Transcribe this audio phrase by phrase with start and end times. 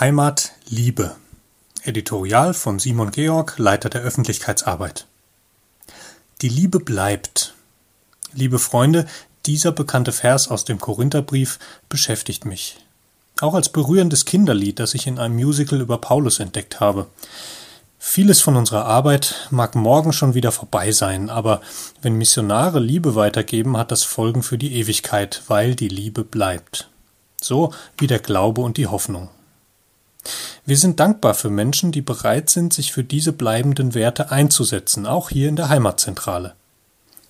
[0.00, 1.14] Heimat Liebe.
[1.84, 5.06] Editorial von Simon Georg, Leiter der Öffentlichkeitsarbeit.
[6.42, 7.54] Die Liebe bleibt.
[8.32, 9.06] Liebe Freunde,
[9.46, 12.76] dieser bekannte Vers aus dem Korintherbrief beschäftigt mich.
[13.40, 17.06] Auch als berührendes Kinderlied, das ich in einem Musical über Paulus entdeckt habe.
[18.00, 21.60] Vieles von unserer Arbeit mag morgen schon wieder vorbei sein, aber
[22.02, 26.90] wenn Missionare Liebe weitergeben, hat das Folgen für die Ewigkeit, weil die Liebe bleibt.
[27.40, 29.30] So wie der Glaube und die Hoffnung.
[30.66, 35.30] Wir sind dankbar für Menschen, die bereit sind, sich für diese bleibenden Werte einzusetzen, auch
[35.30, 36.54] hier in der Heimatzentrale.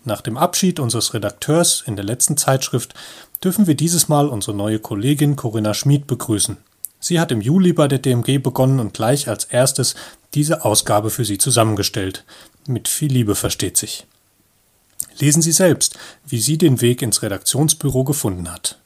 [0.05, 2.95] Nach dem Abschied unseres Redakteurs in der letzten Zeitschrift
[3.43, 6.59] dürfen wir dieses Mal unsere neue Kollegin Corinna Schmid begrüßen.
[7.01, 9.95] Sie hat im Juli bei der DMG begonnen und gleich als erstes
[10.35, 12.25] diese Ausgabe für Sie zusammengestellt.
[12.67, 14.07] Mit viel Liebe versteht sich.
[15.19, 18.79] Lesen Sie selbst, wie sie den Weg ins Redaktionsbüro gefunden hat.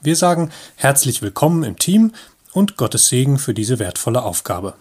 [0.00, 2.12] Wir sagen herzlich willkommen im Team
[2.52, 4.74] und Gottes Segen für diese wertvolle Aufgabe.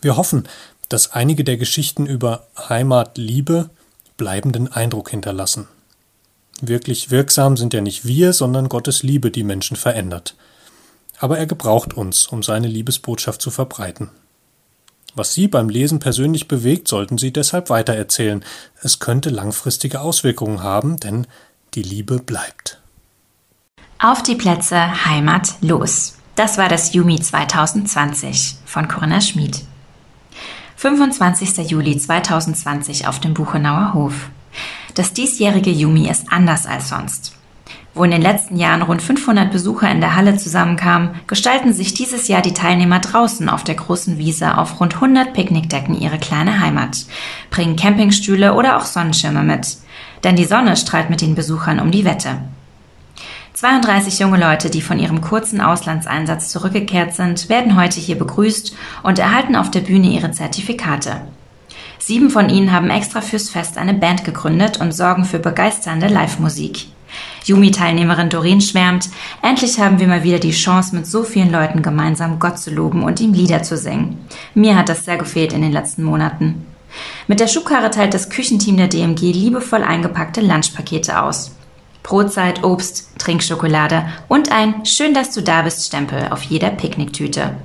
[0.00, 0.48] Wir hoffen,
[0.88, 3.70] dass einige der Geschichten über Heimatliebe
[4.16, 5.68] bleibenden Eindruck hinterlassen.
[6.60, 10.34] Wirklich wirksam sind ja nicht wir, sondern Gottes Liebe, die Menschen verändert.
[11.20, 14.10] Aber er gebraucht uns, um seine Liebesbotschaft zu verbreiten.
[15.14, 18.44] Was Sie beim Lesen persönlich bewegt, sollten Sie deshalb weitererzählen.
[18.82, 21.26] Es könnte langfristige Auswirkungen haben, denn
[21.74, 22.80] die Liebe bleibt.
[23.98, 26.17] Auf die Plätze Heimat los.
[26.38, 29.64] Das war das Jumi 2020 von Corinna Schmid.
[30.76, 31.68] 25.
[31.68, 34.30] Juli 2020 auf dem Buchenauer Hof.
[34.94, 37.34] Das diesjährige Jumi ist anders als sonst.
[37.92, 42.28] Wo in den letzten Jahren rund 500 Besucher in der Halle zusammenkamen, gestalten sich dieses
[42.28, 47.06] Jahr die Teilnehmer draußen auf der großen Wiese auf rund 100 Picknickdecken ihre kleine Heimat,
[47.50, 49.78] bringen Campingstühle oder auch Sonnenschirme mit.
[50.22, 52.38] Denn die Sonne strahlt mit den Besuchern um die Wette.
[53.58, 59.18] 32 junge Leute, die von ihrem kurzen Auslandseinsatz zurückgekehrt sind, werden heute hier begrüßt und
[59.18, 61.22] erhalten auf der Bühne ihre Zertifikate.
[61.98, 66.86] Sieben von ihnen haben extra fürs Fest eine Band gegründet und sorgen für begeisternde Live-Musik.
[67.46, 69.08] Jumi-Teilnehmerin Doreen schwärmt,
[69.42, 73.02] endlich haben wir mal wieder die Chance, mit so vielen Leuten gemeinsam Gott zu loben
[73.02, 74.24] und ihm Lieder zu singen.
[74.54, 76.64] Mir hat das sehr gefehlt in den letzten Monaten.
[77.26, 81.57] Mit der Schubkarre teilt das Küchenteam der DMG liebevoll eingepackte Lunchpakete aus.
[82.02, 87.56] Brotzeit, Obst, Trinkschokolade und ein Schön, dass du da bist Stempel auf jeder Picknicktüte.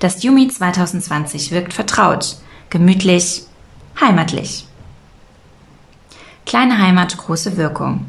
[0.00, 2.36] Das Yumi 2020 wirkt vertraut,
[2.70, 3.42] gemütlich,
[4.00, 4.66] heimatlich.
[6.46, 8.06] Kleine Heimat, große Wirkung.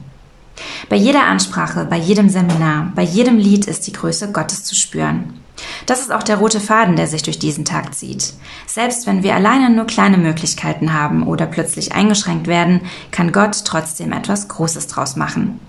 [0.90, 5.43] Bei jeder Ansprache, bei jedem Seminar, bei jedem Lied ist die Größe Gottes zu spüren.
[5.86, 8.34] Das ist auch der rote Faden, der sich durch diesen Tag zieht.
[8.66, 12.82] Selbst wenn wir alleine nur kleine Möglichkeiten haben oder plötzlich eingeschränkt werden,
[13.12, 15.60] kann Gott trotzdem etwas Großes draus machen.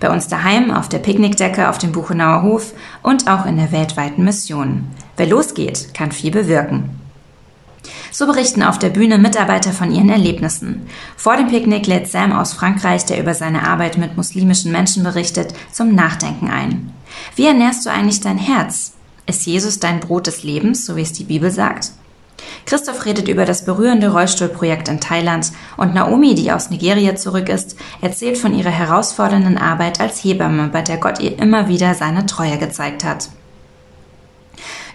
[0.00, 2.72] Bei uns daheim, auf der Picknickdecke, auf dem Buchenauer Hof
[3.02, 4.86] und auch in der weltweiten Mission.
[5.16, 6.98] Wer losgeht, kann viel bewirken.
[8.10, 10.86] So berichten auf der Bühne Mitarbeiter von ihren Erlebnissen.
[11.16, 15.54] Vor dem Picknick lädt Sam aus Frankreich, der über seine Arbeit mit muslimischen Menschen berichtet,
[15.72, 16.92] zum Nachdenken ein.
[17.34, 18.92] Wie ernährst du eigentlich dein Herz?
[19.26, 21.92] Ist Jesus dein Brot des Lebens, so wie es die Bibel sagt?
[22.64, 27.76] Christoph redet über das berührende Rollstuhlprojekt in Thailand und Naomi, die aus Nigeria zurück ist,
[28.00, 32.58] erzählt von ihrer herausfordernden Arbeit als Hebamme, bei der Gott ihr immer wieder seine Treue
[32.58, 33.28] gezeigt hat.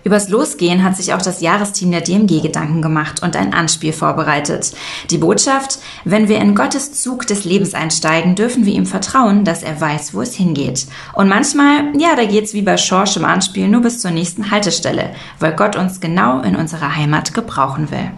[0.03, 4.73] Übers Losgehen hat sich auch das Jahresteam der DMG Gedanken gemacht und ein Anspiel vorbereitet.
[5.09, 9.63] Die Botschaft, wenn wir in Gottes Zug des Lebens einsteigen, dürfen wir ihm vertrauen, dass
[9.63, 10.87] er weiß, wo es hingeht.
[11.13, 15.11] Und manchmal, ja, da geht's wie bei Schorsch im Anspiel nur bis zur nächsten Haltestelle,
[15.39, 18.11] weil Gott uns genau in unserer Heimat gebrauchen will.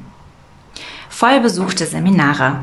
[1.10, 2.60] Voll besuchte Seminare.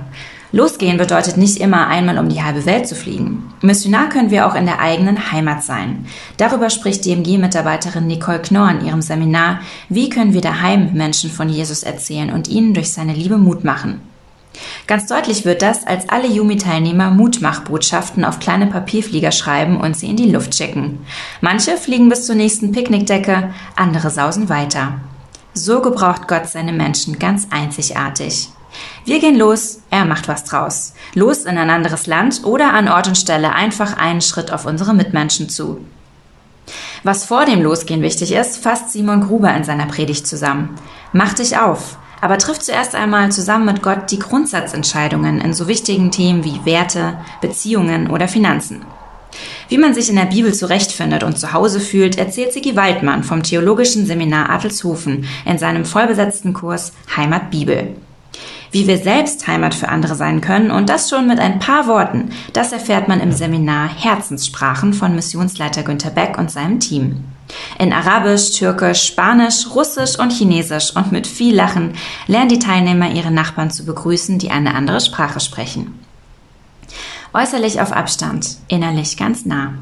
[0.56, 3.52] Losgehen bedeutet nicht immer einmal um die halbe Welt zu fliegen.
[3.60, 6.06] Missionar können wir auch in der eigenen Heimat sein.
[6.38, 11.82] Darüber spricht DMG-Mitarbeiterin Nicole Knorr in ihrem Seminar Wie können wir daheim Menschen von Jesus
[11.82, 14.00] erzählen und ihnen durch seine Liebe Mut machen?
[14.86, 20.16] Ganz deutlich wird das, als alle Yumi-Teilnehmer Mutmachbotschaften auf kleine Papierflieger schreiben und sie in
[20.16, 21.04] die Luft schicken.
[21.42, 25.02] Manche fliegen bis zur nächsten Picknickdecke, andere sausen weiter.
[25.52, 28.48] So gebraucht Gott seine Menschen ganz einzigartig.
[29.04, 30.94] Wir gehen los, er macht was draus.
[31.14, 34.94] Los in ein anderes Land oder an Ort und Stelle einfach einen Schritt auf unsere
[34.94, 35.80] Mitmenschen zu.
[37.04, 40.74] Was vor dem Losgehen wichtig ist, fasst Simon Gruber in seiner Predigt zusammen.
[41.12, 46.10] Mach dich auf, aber triff zuerst einmal zusammen mit Gott die Grundsatzentscheidungen in so wichtigen
[46.10, 48.84] Themen wie Werte, Beziehungen oder Finanzen.
[49.68, 53.42] Wie man sich in der Bibel zurechtfindet und zu Hause fühlt, erzählt Sigi Waldmann vom
[53.42, 57.96] Theologischen Seminar Adelshofen in seinem vollbesetzten Kurs Heimat Bibel.
[58.70, 62.30] Wie wir selbst Heimat für andere sein können und das schon mit ein paar Worten,
[62.52, 67.24] das erfährt man im Seminar Herzenssprachen von Missionsleiter Günter Beck und seinem Team.
[67.78, 71.94] In Arabisch, Türkisch, Spanisch, Russisch und Chinesisch und mit viel Lachen
[72.26, 75.98] lernen die Teilnehmer ihre Nachbarn zu begrüßen, die eine andere Sprache sprechen.
[77.32, 79.74] Äußerlich auf Abstand, innerlich ganz nah.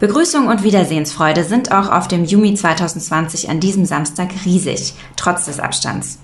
[0.00, 5.60] Begrüßung und Wiedersehensfreude sind auch auf dem Jumi 2020 an diesem Samstag riesig, trotz des
[5.60, 6.18] Abstands.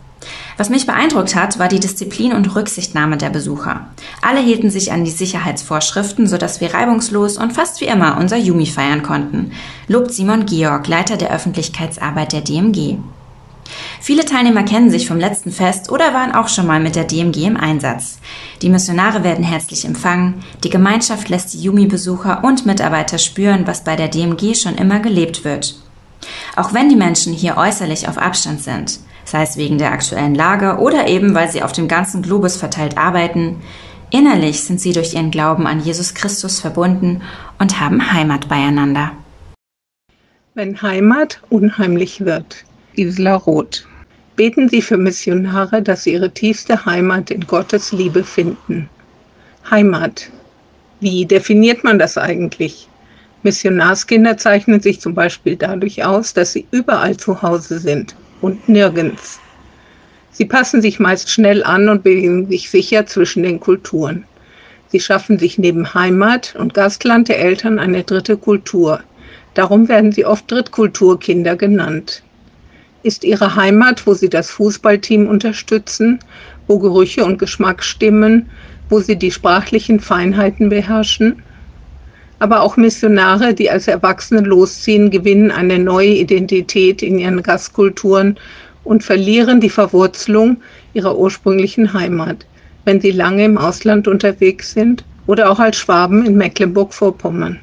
[0.56, 3.88] Was mich beeindruckt hat, war die Disziplin und Rücksichtnahme der Besucher.
[4.22, 8.66] Alle hielten sich an die Sicherheitsvorschriften, sodass wir reibungslos und fast wie immer unser Jumi
[8.66, 9.52] feiern konnten,
[9.88, 12.98] lobt Simon Georg, Leiter der Öffentlichkeitsarbeit der DMG.
[14.00, 17.46] Viele Teilnehmer kennen sich vom letzten Fest oder waren auch schon mal mit der DMG
[17.46, 18.18] im Einsatz.
[18.62, 23.96] Die Missionare werden herzlich empfangen, die Gemeinschaft lässt die Jumi-Besucher und Mitarbeiter spüren, was bei
[23.96, 25.76] der DMG schon immer gelebt wird.
[26.56, 30.78] Auch wenn die Menschen hier äußerlich auf Abstand sind, sei es wegen der aktuellen Lage
[30.78, 33.62] oder eben weil sie auf dem ganzen Globus verteilt arbeiten,
[34.10, 37.22] innerlich sind sie durch ihren Glauben an Jesus Christus verbunden
[37.58, 39.12] und haben Heimat beieinander.
[40.54, 42.64] Wenn Heimat unheimlich wird.
[42.94, 43.86] Gisela Roth.
[44.36, 48.88] Beten Sie für Missionare, dass sie ihre tiefste Heimat in Gottes Liebe finden.
[49.68, 50.30] Heimat.
[51.00, 52.88] Wie definiert man das eigentlich?
[53.42, 58.14] Missionarskinder zeichnen sich zum Beispiel dadurch aus, dass sie überall zu Hause sind
[58.44, 59.40] und nirgends.
[60.30, 64.24] Sie passen sich meist schnell an und bewegen sich sicher zwischen den Kulturen.
[64.88, 69.00] Sie schaffen sich neben Heimat und Gastland der Eltern eine dritte Kultur.
[69.54, 72.22] Darum werden sie oft Drittkulturkinder genannt
[73.04, 76.18] ist ihre Heimat, wo sie das Fußballteam unterstützen,
[76.66, 78.48] wo Gerüche und Geschmack stimmen,
[78.88, 81.42] wo sie die sprachlichen Feinheiten beherrschen.
[82.38, 88.36] Aber auch Missionare, die als Erwachsene losziehen, gewinnen eine neue Identität in ihren Gastkulturen
[88.82, 90.60] und verlieren die Verwurzelung
[90.92, 92.44] ihrer ursprünglichen Heimat,
[92.84, 97.58] wenn sie lange im Ausland unterwegs sind oder auch als Schwaben in Mecklenburg-Vorpommern.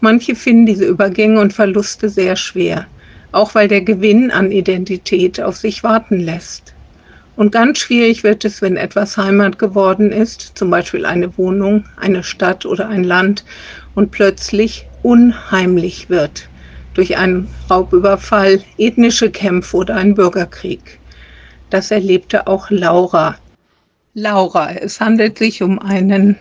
[0.00, 2.86] Manche finden diese Übergänge und Verluste sehr schwer
[3.32, 6.69] auch weil der Gewinn an Identität auf sich warten lässt.
[7.40, 12.22] Und ganz schwierig wird es, wenn etwas Heimat geworden ist, zum Beispiel eine Wohnung, eine
[12.22, 13.46] Stadt oder ein Land,
[13.94, 16.50] und plötzlich unheimlich wird
[16.92, 21.00] durch einen Raubüberfall, ethnische Kämpfe oder einen Bürgerkrieg.
[21.70, 23.36] Das erlebte auch Laura.
[24.12, 26.36] Laura, es handelt sich um einen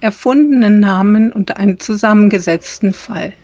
[0.00, 3.34] erfundenen Namen und einen zusammengesetzten Fall.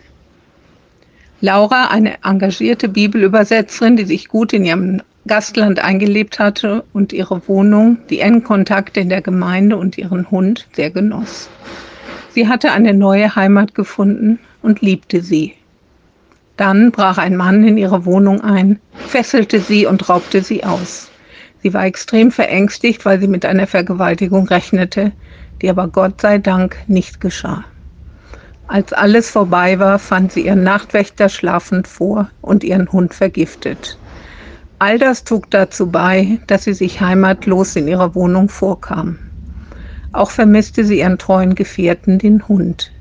[1.43, 7.99] Laura, eine engagierte Bibelübersetzerin, die sich gut in ihrem Gastland eingelebt hatte und ihre Wohnung,
[8.11, 11.49] die engen Kontakte in der Gemeinde und ihren Hund sehr genoss.
[12.31, 15.55] Sie hatte eine neue Heimat gefunden und liebte sie.
[16.57, 21.11] Dann brach ein Mann in ihre Wohnung ein, fesselte sie und raubte sie aus.
[21.63, 25.13] Sie war extrem verängstigt, weil sie mit einer Vergewaltigung rechnete,
[25.63, 27.65] die aber Gott sei Dank nicht geschah.
[28.67, 33.99] Als alles vorbei war, fand sie ihren Nachtwächter schlafend vor und ihren Hund vergiftet.
[34.87, 39.19] All das trug dazu bei, dass sie sich heimatlos in ihrer Wohnung vorkam.
[40.13, 42.93] Auch vermisste sie ihren treuen Gefährten, den Hund.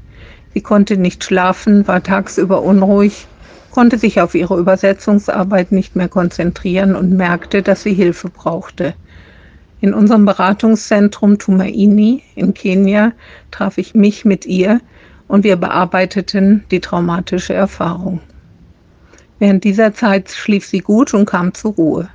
[0.53, 3.27] Sie konnte nicht schlafen, war tagsüber unruhig,
[3.71, 8.93] konnte sich auf ihre Übersetzungsarbeit nicht mehr konzentrieren und merkte, dass sie Hilfe brauchte.
[9.81, 13.11] In unserem Beratungszentrum Tumaini in Kenia
[13.51, 14.79] traf ich mich mit ihr,
[15.27, 18.21] und wir bearbeiteten die traumatische Erfahrung.
[19.43, 22.07] Während dieser Zeit schlief sie gut und kam zur Ruhe.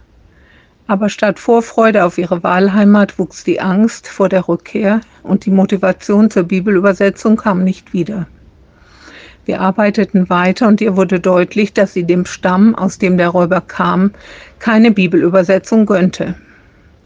[0.86, 6.30] Aber statt Vorfreude auf ihre Wahlheimat wuchs die Angst vor der Rückkehr und die Motivation
[6.30, 8.26] zur Bibelübersetzung kam nicht wieder.
[9.44, 13.60] Wir arbeiteten weiter und ihr wurde deutlich, dass sie dem Stamm, aus dem der Räuber
[13.60, 14.12] kam,
[14.58, 16.34] keine Bibelübersetzung gönnte.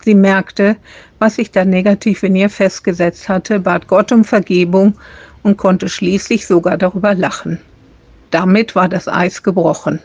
[0.04, 0.76] Sie merkte,
[1.18, 4.94] was sich da negativ in ihr festgesetzt hatte, bat Gott um Vergebung
[5.42, 7.58] und konnte schließlich sogar darüber lachen.
[8.30, 9.98] Damit war das Eis gebrochen.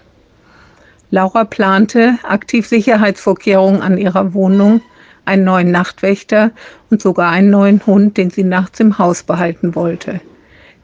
[1.09, 4.81] Laura plante aktiv Sicherheitsvorkehrungen an ihrer Wohnung,
[5.23, 6.51] einen neuen Nachtwächter
[6.89, 10.19] und sogar einen neuen Hund, den sie nachts im Haus behalten wollte.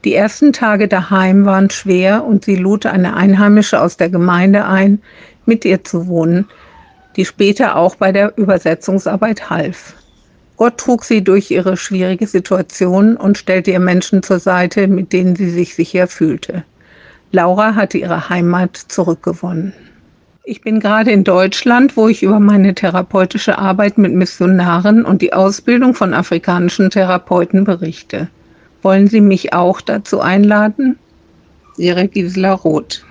[0.05, 5.01] Die ersten Tage daheim waren schwer und sie lud eine Einheimische aus der Gemeinde ein,
[5.45, 6.47] mit ihr zu wohnen,
[7.15, 9.93] die später auch bei der Übersetzungsarbeit half.
[10.57, 15.35] Gott trug sie durch ihre schwierige Situation und stellte ihr Menschen zur Seite, mit denen
[15.35, 16.63] sie sich sicher fühlte.
[17.31, 19.73] Laura hatte ihre Heimat zurückgewonnen.
[20.45, 25.31] Ich bin gerade in Deutschland, wo ich über meine therapeutische Arbeit mit Missionaren und die
[25.31, 28.29] Ausbildung von afrikanischen Therapeuten berichte.
[28.81, 30.99] Wollen Sie mich auch dazu einladen?
[31.77, 33.05] Ihre Gisela Roth.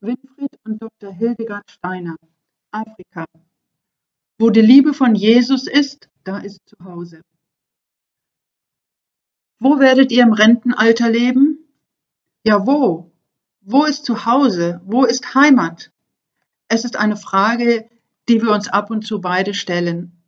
[0.00, 1.12] Winfried und Dr.
[1.12, 2.16] Hildegard Steiner,
[2.72, 3.24] Afrika,
[4.38, 7.22] wo die Liebe von Jesus ist, da ist zu Hause.
[9.60, 11.60] Wo werdet ihr im Rentenalter leben?
[12.44, 13.12] Ja, wo?
[13.68, 14.80] Wo ist Zuhause?
[14.84, 15.90] Wo ist Heimat?
[16.68, 17.88] Es ist eine Frage,
[18.28, 20.22] die wir uns ab und zu beide stellen.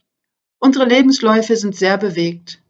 [0.59, 2.61] Unsere Lebensläufe sind sehr bewegt.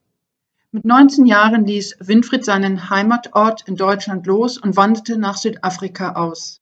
[0.70, 6.60] Mit 19 Jahren ließ Winfried seinen Heimatort in Deutschland los und wanderte nach Südafrika aus.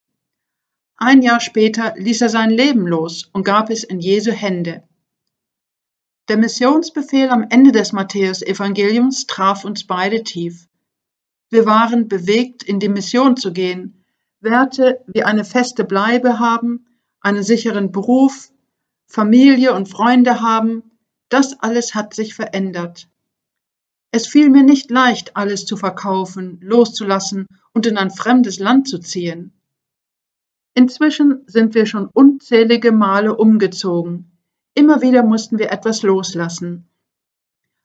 [0.96, 4.84] Ein Jahr später ließ er sein Leben los und gab es in Jesu Hände.
[6.28, 10.68] Der Missionsbefehl am Ende des Matthäusevangeliums traf uns beide tief.
[11.50, 14.05] Wir waren bewegt, in die Mission zu gehen,
[14.41, 16.87] Werte wie eine feste Bleibe haben,
[17.21, 18.50] einen sicheren Beruf,
[19.07, 20.83] Familie und Freunde haben,
[21.29, 23.09] das alles hat sich verändert.
[24.11, 28.99] Es fiel mir nicht leicht, alles zu verkaufen, loszulassen und in ein fremdes Land zu
[28.99, 29.53] ziehen.
[30.75, 34.31] Inzwischen sind wir schon unzählige Male umgezogen.
[34.75, 36.88] Immer wieder mussten wir etwas loslassen.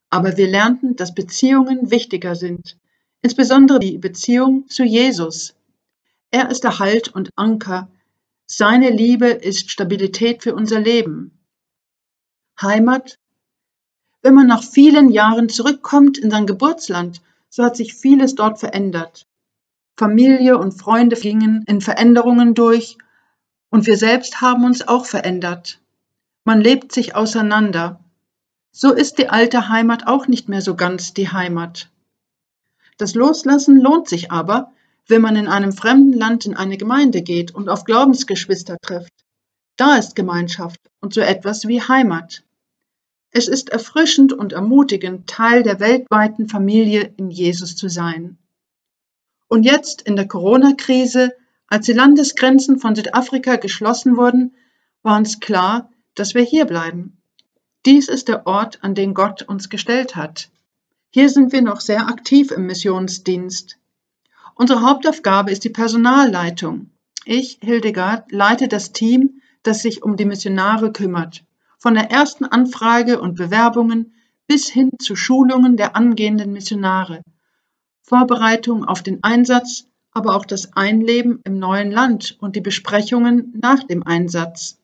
[0.09, 2.77] Aber wir lernten, dass Beziehungen wichtiger sind,
[3.21, 5.55] insbesondere die Beziehung zu Jesus.
[6.31, 7.89] Er ist der Halt und Anker.
[8.45, 11.37] Seine Liebe ist Stabilität für unser Leben.
[12.61, 13.17] Heimat
[14.21, 19.25] wenn man nach vielen Jahren zurückkommt in sein Geburtsland, so hat sich vieles dort verändert.
[19.97, 22.97] Familie und Freunde gingen in Veränderungen durch
[23.69, 25.79] und wir selbst haben uns auch verändert.
[26.43, 27.99] Man lebt sich auseinander.
[28.71, 31.89] So ist die alte Heimat auch nicht mehr so ganz die Heimat.
[33.01, 34.73] Das Loslassen lohnt sich aber,
[35.07, 39.11] wenn man in einem fremden Land in eine Gemeinde geht und auf Glaubensgeschwister trifft.
[39.75, 42.43] Da ist Gemeinschaft und so etwas wie Heimat.
[43.31, 48.37] Es ist erfrischend und ermutigend, Teil der weltweiten Familie in Jesus zu sein.
[49.47, 51.33] Und jetzt in der Corona-Krise,
[51.65, 54.53] als die Landesgrenzen von Südafrika geschlossen wurden,
[55.01, 57.17] war uns klar, dass wir hier bleiben.
[57.87, 60.51] Dies ist der Ort, an den Gott uns gestellt hat.
[61.11, 63.77] Hier sind wir noch sehr aktiv im Missionsdienst.
[64.55, 66.89] Unsere Hauptaufgabe ist die Personalleitung.
[67.25, 71.43] Ich, Hildegard, leite das Team, das sich um die Missionare kümmert
[71.81, 74.13] von der ersten Anfrage und Bewerbungen
[74.45, 77.23] bis hin zu Schulungen der angehenden Missionare,
[78.03, 83.83] Vorbereitung auf den Einsatz, aber auch das Einleben im neuen Land und die Besprechungen nach
[83.83, 84.77] dem Einsatz.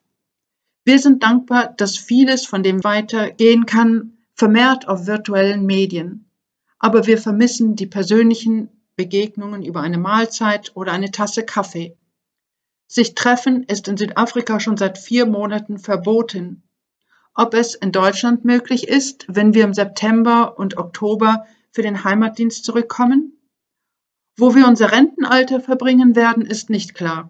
[0.85, 6.31] Wir sind dankbar, dass vieles von dem weitergehen kann, vermehrt auf virtuellen Medien.
[6.79, 11.97] Aber wir vermissen die persönlichen Begegnungen über eine Mahlzeit oder eine Tasse Kaffee.
[12.87, 16.63] Sich treffen ist in Südafrika schon seit vier Monaten verboten
[17.39, 22.65] ob es in Deutschland möglich ist, wenn wir im September und Oktober für den Heimatdienst
[22.65, 23.37] zurückkommen?
[24.35, 27.29] Wo wir unser Rentenalter verbringen werden, ist nicht klar.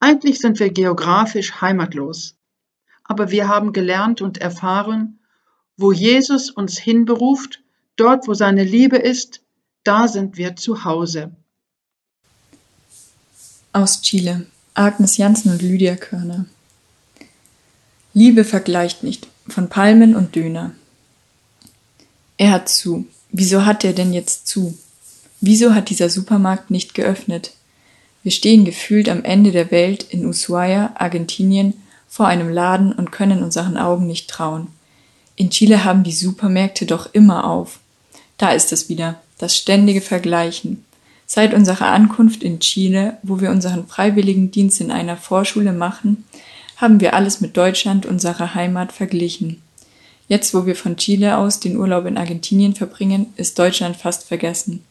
[0.00, 2.36] Eigentlich sind wir geografisch heimatlos.
[3.04, 5.17] Aber wir haben gelernt und erfahren,
[5.78, 7.60] wo Jesus uns hinberuft,
[7.96, 9.40] dort wo seine Liebe ist,
[9.84, 11.30] da sind wir zu Hause.
[13.72, 14.46] Aus Chile.
[14.74, 16.44] Agnes Janssen und Lydia Körner.
[18.12, 20.72] Liebe vergleicht nicht von Palmen und Döner.
[22.36, 23.06] Er hat zu.
[23.30, 24.76] Wieso hat er denn jetzt zu?
[25.40, 27.54] Wieso hat dieser Supermarkt nicht geöffnet?
[28.22, 31.74] Wir stehen gefühlt am Ende der Welt in Ushuaia, Argentinien,
[32.08, 34.68] vor einem Laden und können unseren Augen nicht trauen.
[35.38, 37.78] In Chile haben die Supermärkte doch immer auf.
[38.38, 40.84] Da ist es wieder, das ständige Vergleichen.
[41.26, 46.24] Seit unserer Ankunft in Chile, wo wir unseren freiwilligen Dienst in einer Vorschule machen,
[46.76, 49.62] haben wir alles mit Deutschland, unserer Heimat, verglichen.
[50.26, 54.82] Jetzt, wo wir von Chile aus den Urlaub in Argentinien verbringen, ist Deutschland fast vergessen.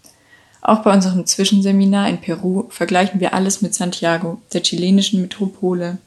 [0.61, 5.97] Auch bei unserem Zwischenseminar in Peru vergleichen wir alles mit Santiago, der chilenischen Metropole,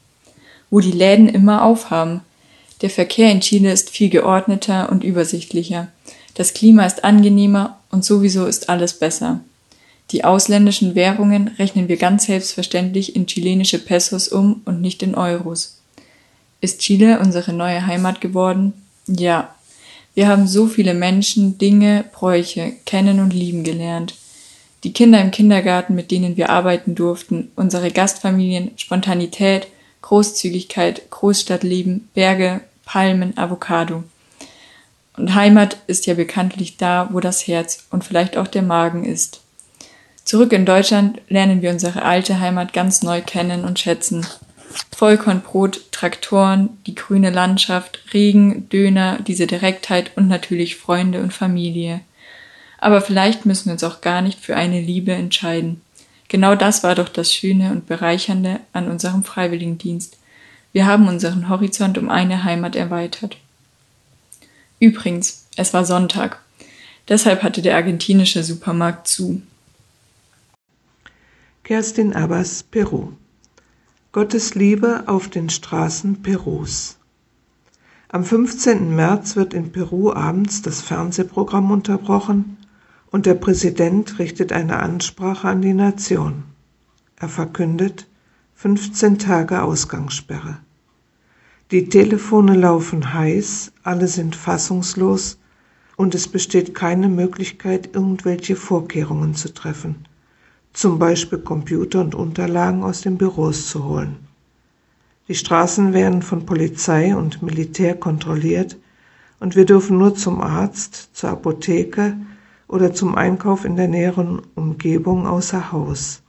[0.71, 2.21] wo die Läden immer aufhaben.
[2.81, 5.87] Der Verkehr in Chile ist viel geordneter und übersichtlicher.
[6.33, 9.41] Das Klima ist angenehmer und sowieso ist alles besser.
[10.11, 15.77] Die ausländischen Währungen rechnen wir ganz selbstverständlich in chilenische Pesos um und nicht in Euros.
[16.59, 18.73] Ist Chile unsere neue Heimat geworden?
[19.07, 19.55] Ja.
[20.13, 24.15] Wir haben so viele Menschen, Dinge, Bräuche kennen und lieben gelernt.
[24.83, 29.67] Die Kinder im Kindergarten, mit denen wir arbeiten durften, unsere Gastfamilien, Spontanität,
[30.01, 32.61] Großzügigkeit, Großstadtleben, Berge,
[32.91, 34.03] Palmen, Avocado.
[35.15, 39.39] Und Heimat ist ja bekanntlich da, wo das Herz und vielleicht auch der Magen ist.
[40.25, 44.27] Zurück in Deutschland lernen wir unsere alte Heimat ganz neu kennen und schätzen.
[44.93, 52.01] Vollkornbrot, Traktoren, die grüne Landschaft, Regen, Döner, diese Direktheit und natürlich Freunde und Familie.
[52.77, 55.79] Aber vielleicht müssen wir uns auch gar nicht für eine Liebe entscheiden.
[56.27, 60.17] Genau das war doch das Schöne und Bereichernde an unserem Freiwilligendienst.
[60.73, 63.37] Wir haben unseren Horizont um eine Heimat erweitert.
[64.79, 66.39] Übrigens, es war Sonntag.
[67.07, 69.41] Deshalb hatte der argentinische Supermarkt zu.
[71.63, 73.13] Kerstin Abbas, Peru.
[74.13, 76.97] Gottes Liebe auf den Straßen Perus.
[78.09, 78.93] Am 15.
[78.93, 82.57] März wird in Peru abends das Fernsehprogramm unterbrochen
[83.09, 86.43] und der Präsident richtet eine Ansprache an die Nation.
[87.17, 88.05] Er verkündet
[88.61, 90.59] 15 Tage Ausgangssperre.
[91.71, 95.39] Die Telefone laufen heiß, alle sind fassungslos
[95.97, 100.05] und es besteht keine Möglichkeit, irgendwelche Vorkehrungen zu treffen,
[100.73, 104.17] zum Beispiel Computer und Unterlagen aus den Büros zu holen.
[105.27, 108.77] Die Straßen werden von Polizei und Militär kontrolliert
[109.39, 112.15] und wir dürfen nur zum Arzt, zur Apotheke
[112.67, 116.20] oder zum Einkauf in der näheren Umgebung außer Haus.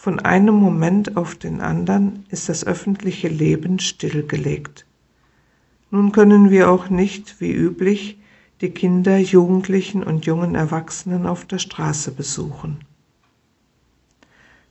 [0.00, 4.86] Von einem Moment auf den anderen ist das öffentliche Leben stillgelegt.
[5.90, 8.16] Nun können wir auch nicht, wie üblich,
[8.60, 12.78] die Kinder, Jugendlichen und jungen Erwachsenen auf der Straße besuchen.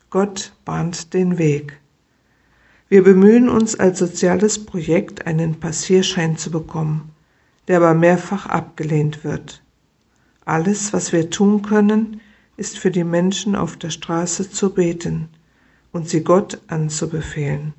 [0.10, 1.78] Gott bahnt den Weg.
[2.88, 7.12] Wir bemühen uns als soziales Projekt, einen Passierschein zu bekommen,
[7.68, 9.62] der aber mehrfach abgelehnt wird.
[10.46, 12.22] Alles, was wir tun können,
[12.58, 15.30] ist für die Menschen auf der Straße zu beten
[15.92, 17.74] und sie Gott anzubefehlen.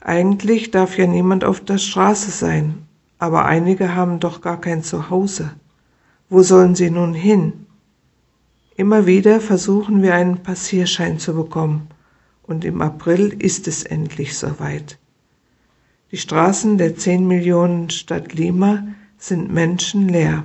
[0.00, 2.86] Eigentlich darf ja niemand auf der Straße sein,
[3.18, 5.50] aber einige haben doch gar kein Zuhause.
[6.28, 7.66] Wo sollen sie nun hin?
[8.76, 11.88] Immer wieder versuchen wir einen Passierschein zu bekommen,
[12.42, 14.98] und im April ist es endlich soweit.
[16.10, 20.44] Die Straßen der 10 Millionen Stadt Lima sind menschenleer.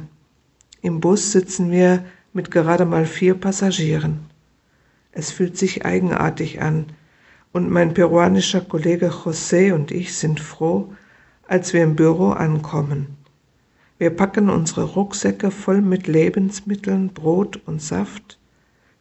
[0.82, 4.20] Im Bus sitzen wir mit gerade mal vier Passagieren.
[5.12, 6.86] Es fühlt sich eigenartig an,
[7.52, 10.94] und mein peruanischer Kollege José und ich sind froh,
[11.48, 13.18] als wir im Büro ankommen.
[13.98, 18.40] Wir packen unsere Rucksäcke voll mit Lebensmitteln, Brot und Saft,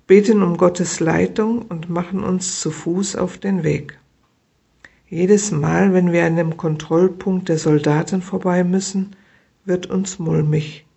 [0.07, 3.99] beten um Gottes Leitung und machen uns zu Fuß auf den Weg.
[5.09, 9.15] Jedes Mal, wenn wir an dem Kontrollpunkt der Soldaten vorbei müssen,
[9.65, 10.88] wird uns mulmig.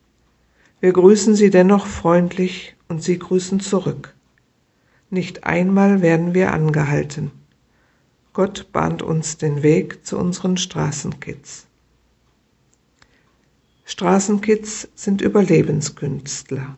[0.81, 4.15] Wir grüßen sie dennoch freundlich und sie grüßen zurück.
[5.11, 7.31] Nicht einmal werden wir angehalten.
[8.33, 11.67] Gott bahnt uns den Weg zu unseren Straßenkids.
[13.85, 16.75] Straßenkids sind Überlebenskünstler.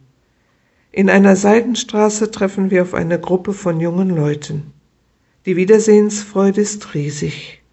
[0.92, 4.74] In einer Seitenstraße treffen wir auf eine Gruppe von jungen Leuten.
[5.46, 7.64] Die Wiedersehensfreude ist riesig.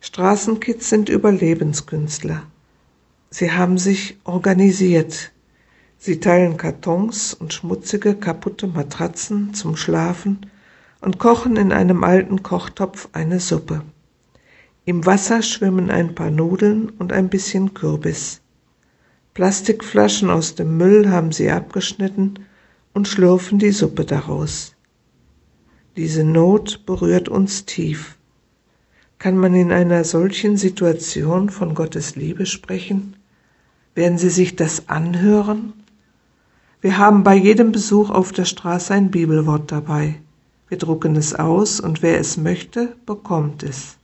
[0.00, 2.46] Straßenkids sind Überlebenskünstler.
[3.36, 5.32] Sie haben sich organisiert.
[5.98, 10.46] Sie teilen Kartons und schmutzige, kaputte Matratzen zum Schlafen
[11.00, 13.82] und kochen in einem alten Kochtopf eine Suppe.
[14.84, 18.40] Im Wasser schwimmen ein paar Nudeln und ein bisschen Kürbis.
[19.34, 22.34] Plastikflaschen aus dem Müll haben sie abgeschnitten
[22.92, 24.76] und schlürfen die Suppe daraus.
[25.96, 28.16] Diese Not berührt uns tief.
[29.18, 33.16] Kann man in einer solchen Situation von Gottes Liebe sprechen?
[33.94, 35.72] Werden Sie sich das anhören?
[36.80, 40.20] Wir haben bei jedem Besuch auf der Straße ein Bibelwort dabei.
[40.68, 43.96] Wir drucken es aus und wer es möchte, bekommt es.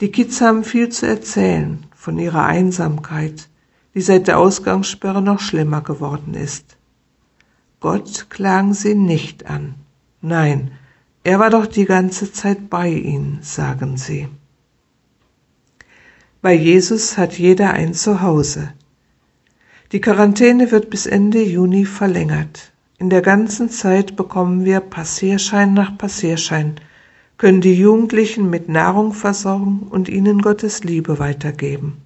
[0.00, 3.48] Die Kids haben viel zu erzählen von ihrer Einsamkeit,
[3.94, 6.76] die seit der Ausgangssperre noch schlimmer geworden ist.
[7.80, 9.74] Gott klagen sie nicht an.
[10.20, 10.72] Nein,
[11.24, 14.28] er war doch die ganze Zeit bei ihnen, sagen sie.
[16.48, 18.72] Bei Jesus hat jeder ein Zuhause.
[19.92, 22.72] Die Quarantäne wird bis Ende Juni verlängert.
[22.96, 26.76] In der ganzen Zeit bekommen wir Passierschein nach Passierschein,
[27.36, 31.98] können die Jugendlichen mit Nahrung versorgen und ihnen Gottes Liebe weitergeben.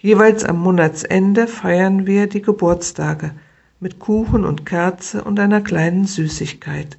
[0.00, 3.30] Jeweils am Monatsende feiern wir die Geburtstage
[3.78, 6.98] mit Kuchen und Kerze und einer kleinen Süßigkeit.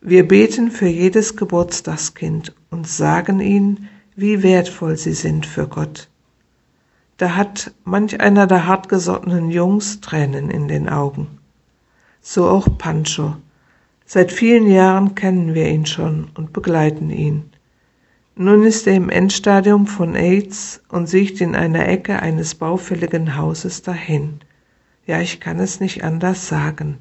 [0.00, 3.88] Wir beten für jedes Geburtstagskind und sagen ihnen,
[4.20, 6.10] wie wertvoll sie sind für Gott.
[7.16, 11.38] Da hat manch einer der hartgesottenen Jungs Tränen in den Augen.
[12.20, 13.36] So auch Pancho.
[14.04, 17.50] Seit vielen Jahren kennen wir ihn schon und begleiten ihn.
[18.36, 23.80] Nun ist er im Endstadium von AIDS und sieht in einer Ecke eines baufälligen Hauses
[23.80, 24.40] dahin.
[25.06, 26.98] Ja, ich kann es nicht anders sagen.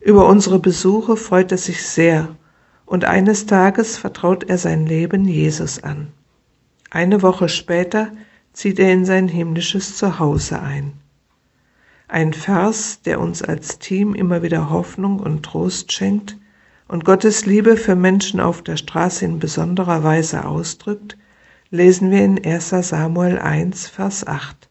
[0.00, 2.34] Über unsere Besuche freut er sich sehr,
[2.86, 6.12] und eines Tages vertraut er sein Leben Jesus an.
[6.90, 8.12] Eine Woche später
[8.52, 10.94] zieht er in sein himmlisches Zuhause ein.
[12.08, 16.38] Ein Vers, der uns als Team immer wieder Hoffnung und Trost schenkt,
[16.88, 21.18] und Gottes Liebe für Menschen auf der Straße in besonderer Weise ausdrückt,
[21.70, 24.68] lesen wir in 1 Samuel 1, Vers 8.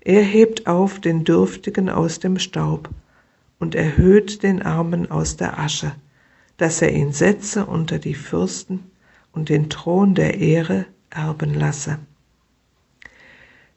[0.00, 2.90] Er hebt auf den Dürftigen aus dem Staub
[3.58, 5.92] und erhöht den Armen aus der Asche,
[6.62, 8.92] dass er ihn setze unter die Fürsten
[9.32, 11.98] und den Thron der Ehre erben lasse.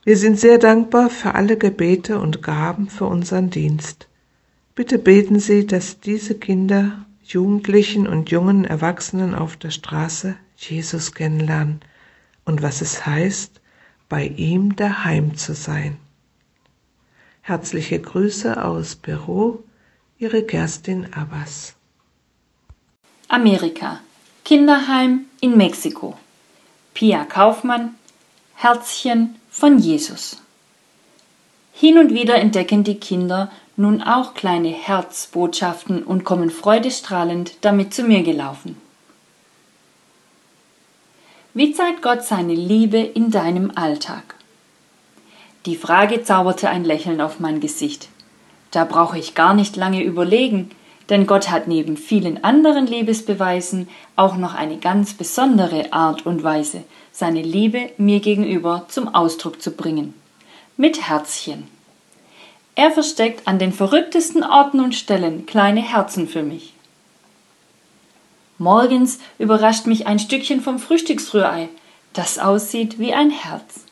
[0.04, 4.08] Wir sind sehr dankbar für alle Gebete und Gaben für unseren Dienst.
[4.76, 11.80] Bitte beten Sie, dass diese Kinder, Jugendlichen und jungen Erwachsenen auf der Straße Jesus kennenlernen
[12.44, 13.62] und was es heißt,
[14.10, 15.98] bei ihm daheim zu sein.
[17.42, 19.64] Herzliche Grüße aus Peru,
[20.20, 21.75] Ihre Kerstin Abbas.
[23.28, 24.02] Amerika.
[24.44, 26.16] Kinderheim in Mexiko.
[26.94, 27.96] Pia Kaufmann.
[28.54, 30.38] Herzchen von Jesus.
[31.74, 38.04] Hin und wieder entdecken die Kinder nun auch kleine Herzbotschaften und kommen freudestrahlend damit zu
[38.04, 38.78] mir gelaufen.
[41.56, 44.36] Wie zeigt Gott seine Liebe in deinem Alltag?
[45.66, 48.08] Die Frage zauberte ein Lächeln auf mein Gesicht.
[48.70, 50.70] Da brauche ich gar nicht lange überlegen,
[51.10, 56.84] denn Gott hat neben vielen anderen Liebesbeweisen auch noch eine ganz besondere Art und Weise,
[57.12, 60.14] seine Liebe mir gegenüber zum Ausdruck zu bringen.
[60.78, 61.68] Mit Herzchen.
[62.76, 66.74] Er versteckt an den verrücktesten Orten und Stellen kleine Herzen für mich.
[68.58, 71.70] Morgens überrascht mich ein Stückchen vom Frühstücksrührei,
[72.14, 73.85] das aussieht wie ein Herz.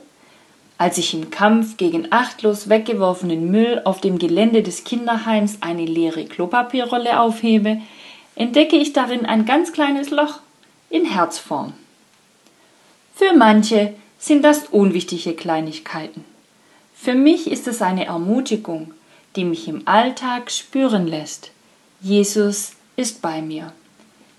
[0.78, 6.26] Als ich im Kampf gegen achtlos weggeworfenen Müll auf dem Gelände des Kinderheims eine leere
[6.26, 7.82] Klopapierrolle aufhebe,
[8.36, 10.40] entdecke ich darin ein ganz kleines Loch
[10.90, 11.74] in Herzform.
[13.16, 16.26] Für manche sind das unwichtige Kleinigkeiten.
[16.96, 18.94] Für mich ist es eine Ermutigung,
[19.36, 21.52] die mich im Alltag spüren lässt.
[22.02, 23.74] Jesus ist bei mir.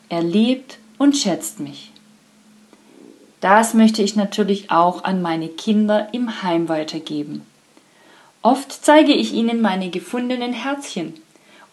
[0.09, 1.91] Er liebt und schätzt mich.
[3.45, 7.45] Das möchte ich natürlich auch an meine Kinder im Heim weitergeben.
[8.41, 11.13] Oft zeige ich ihnen meine gefundenen Herzchen.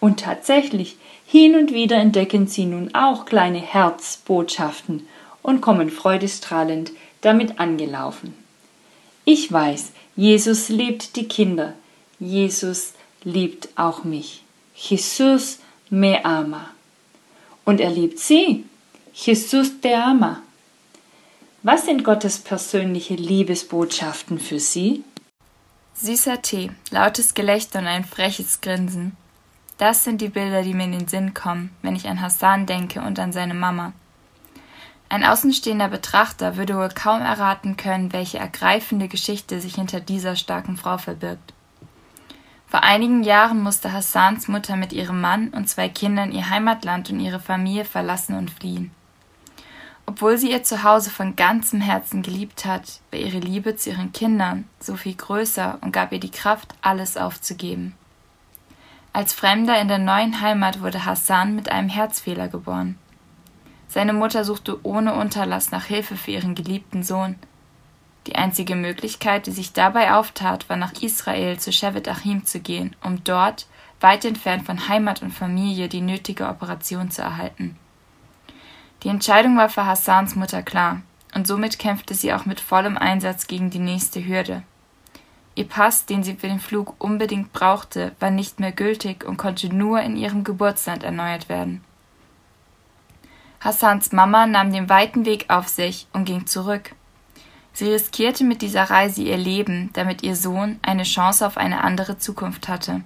[0.01, 5.07] Und tatsächlich, hin und wieder entdecken sie nun auch kleine Herzbotschaften
[5.41, 8.33] und kommen freudestrahlend damit angelaufen.
[9.23, 11.71] Ich weiß, Jesus liebt die Kinder.
[12.19, 14.43] Jesus liebt auch mich.
[14.75, 16.71] Jesus me ama
[17.63, 18.65] und er liebt sie.
[19.13, 20.41] Jesus te ama.
[21.63, 25.03] Was sind Gottes persönliche Liebesbotschaften für Sie?
[25.93, 29.15] Süßer Tee, lautes Gelächter und ein freches Grinsen.
[29.77, 33.01] Das sind die Bilder, die mir in den Sinn kommen, wenn ich an Hassan denke
[33.01, 33.93] und an seine Mama.
[35.07, 40.77] Ein außenstehender Betrachter würde wohl kaum erraten können, welche ergreifende Geschichte sich hinter dieser starken
[40.77, 41.53] Frau verbirgt.
[42.65, 47.19] Vor einigen Jahren musste Hassans Mutter mit ihrem Mann und zwei Kindern ihr Heimatland und
[47.19, 48.89] ihre Familie verlassen und fliehen.
[50.11, 54.67] Obwohl sie ihr Zuhause von ganzem Herzen geliebt hat, war ihre Liebe zu ihren Kindern
[54.77, 57.95] so viel größer und gab ihr die Kraft, alles aufzugeben.
[59.13, 62.97] Als Fremder in der neuen Heimat wurde Hassan mit einem Herzfehler geboren.
[63.87, 67.37] Seine Mutter suchte ohne Unterlass nach Hilfe für ihren geliebten Sohn–
[68.27, 72.95] die einzige Möglichkeit, die sich dabei auftat, war nach Israel zu Shevet Achim zu gehen,
[73.01, 73.65] um dort,
[73.99, 77.77] weit entfernt von Heimat und Familie, die nötige Operation zu erhalten.
[79.03, 81.01] Die Entscheidung war für Hassans Mutter klar,
[81.33, 84.63] und somit kämpfte sie auch mit vollem Einsatz gegen die nächste Hürde.
[85.55, 89.73] Ihr Pass, den sie für den Flug unbedingt brauchte, war nicht mehr gültig und konnte
[89.73, 91.83] nur in ihrem Geburtsland erneuert werden.
[93.59, 96.95] Hassans Mama nahm den weiten Weg auf sich und ging zurück.
[97.73, 102.17] Sie riskierte mit dieser Reise ihr Leben, damit ihr Sohn eine Chance auf eine andere
[102.17, 103.01] Zukunft hatte.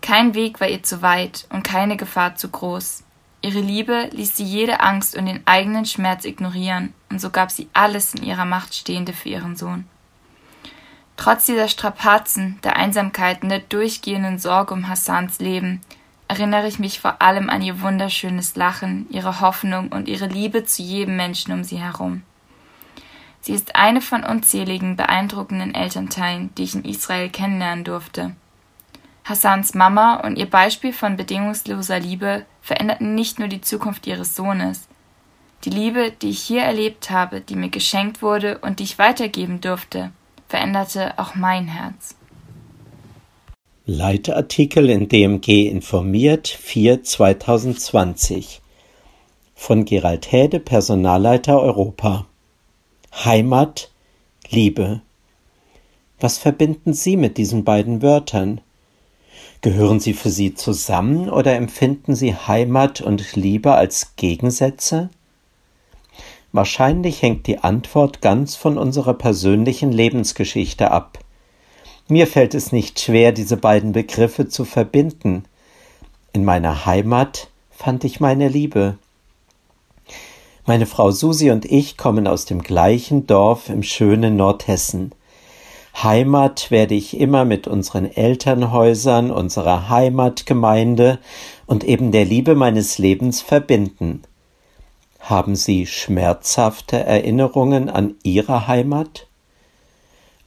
[0.00, 3.04] Kein Weg war ihr zu weit und keine Gefahr zu groß.
[3.42, 7.68] Ihre Liebe ließ sie jede Angst und den eigenen Schmerz ignorieren, und so gab sie
[7.72, 9.84] alles in ihrer Macht Stehende für ihren Sohn.
[11.16, 15.80] Trotz dieser Strapazen, der Einsamkeit und der durchgehenden Sorge um Hassans Leben,
[16.28, 20.82] erinnere ich mich vor allem an ihr wunderschönes Lachen, ihre Hoffnung und ihre Liebe zu
[20.82, 22.22] jedem Menschen um sie herum.
[23.40, 28.36] Sie ist eine von unzähligen beeindruckenden Elternteilen, die ich in Israel kennenlernen durfte.
[29.24, 34.88] Hassans Mama und ihr Beispiel von bedingungsloser Liebe veränderten nicht nur die Zukunft ihres Sohnes.
[35.64, 39.60] Die Liebe, die ich hier erlebt habe, die mir geschenkt wurde und die ich weitergeben
[39.60, 40.10] durfte,
[40.48, 42.16] veränderte auch mein Herz.
[43.86, 48.60] Leitartikel in DMG informiert 4 2020
[49.54, 52.26] von Gerald Häde, Personalleiter Europa.
[53.24, 53.90] Heimat,
[54.48, 55.02] Liebe.
[56.18, 58.60] Was verbinden Sie mit diesen beiden Wörtern?
[59.62, 65.08] Gehören sie für Sie zusammen oder empfinden Sie Heimat und Liebe als Gegensätze?
[66.52, 71.18] Wahrscheinlich hängt die Antwort ganz von unserer persönlichen Lebensgeschichte ab.
[72.08, 75.44] Mir fällt es nicht schwer, diese beiden Begriffe zu verbinden–
[76.34, 78.96] In meiner Heimat fand ich meine Liebe.
[80.64, 85.12] Meine Frau Susi und ich kommen aus dem gleichen Dorf im schönen Nordhessen.
[85.94, 91.18] Heimat werde ich immer mit unseren Elternhäusern, unserer Heimatgemeinde
[91.66, 94.22] und eben der Liebe meines Lebens verbinden.
[95.20, 99.28] Haben Sie schmerzhafte Erinnerungen an Ihre Heimat?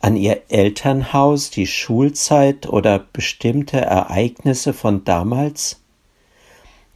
[0.02, 5.82] An Ihr Elternhaus, die Schulzeit oder bestimmte Ereignisse von damals?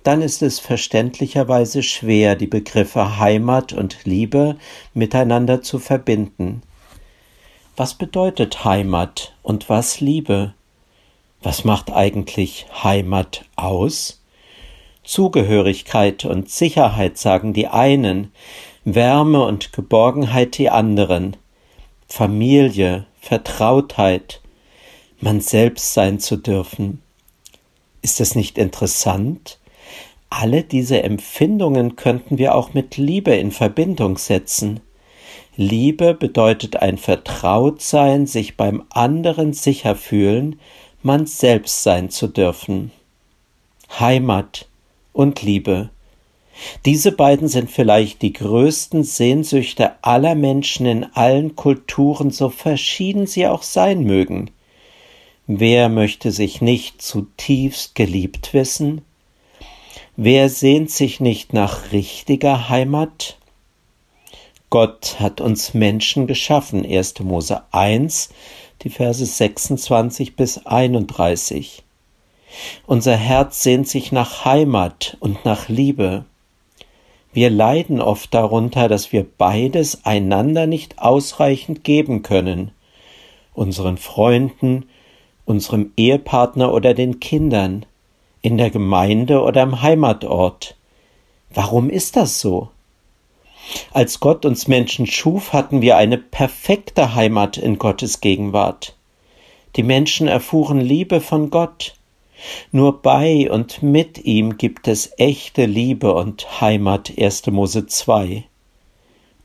[0.04, 4.58] Dann ist es verständlicherweise schwer, die Begriffe Heimat und Liebe
[4.94, 6.62] miteinander zu verbinden.
[7.80, 10.54] Was bedeutet Heimat und was Liebe?
[11.42, 14.22] Was macht eigentlich Heimat aus?
[15.06, 18.34] Zugehörigkeit und Sicherheit sagen die einen,
[18.84, 21.38] Wärme und Geborgenheit die anderen,
[22.06, 24.42] Familie, Vertrautheit,
[25.22, 27.02] man selbst sein zu dürfen.
[28.02, 29.58] Ist es nicht interessant?
[30.30, 34.82] Alle diese Empfindungen könnten wir auch mit Liebe in Verbindung setzen.
[35.62, 40.58] Liebe bedeutet ein Vertrautsein, sich beim anderen sicher fühlen,
[41.04, 42.94] man selbst sein zu dürfen.
[44.00, 44.70] Heimat
[45.12, 45.90] und Liebe.
[46.86, 53.46] Diese beiden sind vielleicht die größten Sehnsüchte aller Menschen in allen Kulturen, so verschieden sie
[53.46, 54.52] auch sein mögen.
[55.46, 59.02] Wer möchte sich nicht zutiefst geliebt wissen?
[60.16, 63.39] Wer sehnt sich nicht nach richtiger Heimat?
[64.70, 66.86] Gott hat uns Menschen geschaffen.
[66.86, 67.22] 1.
[67.22, 68.30] Mose 1,
[68.84, 71.84] die Verse 26 bis 31.
[72.86, 76.26] Unser Herz sehnt sich nach Heimat und nach Liebe.
[77.34, 82.72] Wir leiden oft darunter, dass wir beides einander nicht ausreichend geben können.
[83.56, 84.88] Unseren Freunden,
[85.46, 87.88] unserem Ehepartner oder den Kindern,
[88.42, 90.76] in der Gemeinde oder im Heimatort.
[91.52, 92.70] Warum ist das so?
[93.92, 98.96] Als Gott uns Menschen schuf, hatten wir eine perfekte Heimat in Gottes Gegenwart.
[99.76, 101.96] Die Menschen erfuhren Liebe von Gott.
[102.72, 107.48] Nur bei und mit ihm gibt es echte Liebe und Heimat 1.
[107.48, 108.46] Mose 2.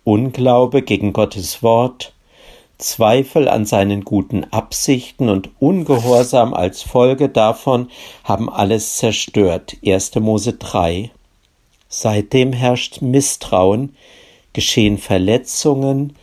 [0.04, 2.14] Unglaube gegen Gottes Wort,
[2.78, 7.88] Zweifel an seinen guten Absichten und Ungehorsam als Folge davon
[8.24, 10.16] haben alles zerstört 1.
[10.16, 11.10] Mose 3.
[11.96, 13.94] Seitdem herrscht Misstrauen,
[14.52, 16.16] geschehen Verletzungen,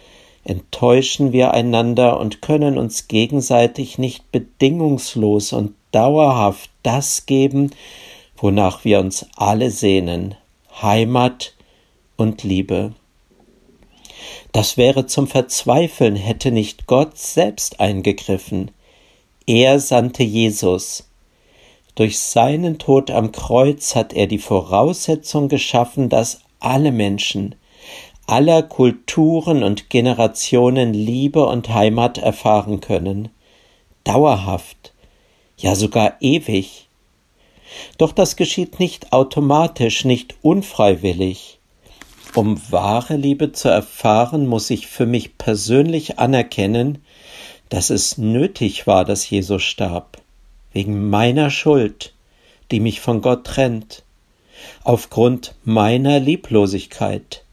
[0.44, 7.72] enttäuschen wir einander und können uns gegenseitig nicht bedingungslos und dauerhaft das geben,
[8.36, 10.36] wonach wir uns alle sehnen
[10.82, 11.54] Heimat
[12.18, 12.94] und Liebe.
[14.52, 18.72] Das wäre zum Verzweifeln, hätte nicht Gott selbst eingegriffen.
[19.48, 21.10] Er sandte Jesus,
[21.96, 27.56] durch seinen Tod am Kreuz hat er die Voraussetzung geschaffen, dass alle Menschen
[28.32, 33.28] aller Kulturen und Generationen Liebe und Heimat erfahren können.
[34.06, 34.94] Dauerhaft,
[35.58, 36.88] ja sogar ewig.
[37.98, 41.60] Doch das geschieht nicht automatisch, nicht unfreiwillig.
[42.34, 47.04] Um wahre Liebe zu erfahren, muss ich für mich persönlich anerkennen,
[47.68, 50.21] dass es nötig war, dass Jesus starb
[50.74, 52.14] wegen meiner Schuld,
[52.72, 54.04] die mich von Gott trennt,
[54.84, 57.44] aufgrund meiner Lieblosigkeit.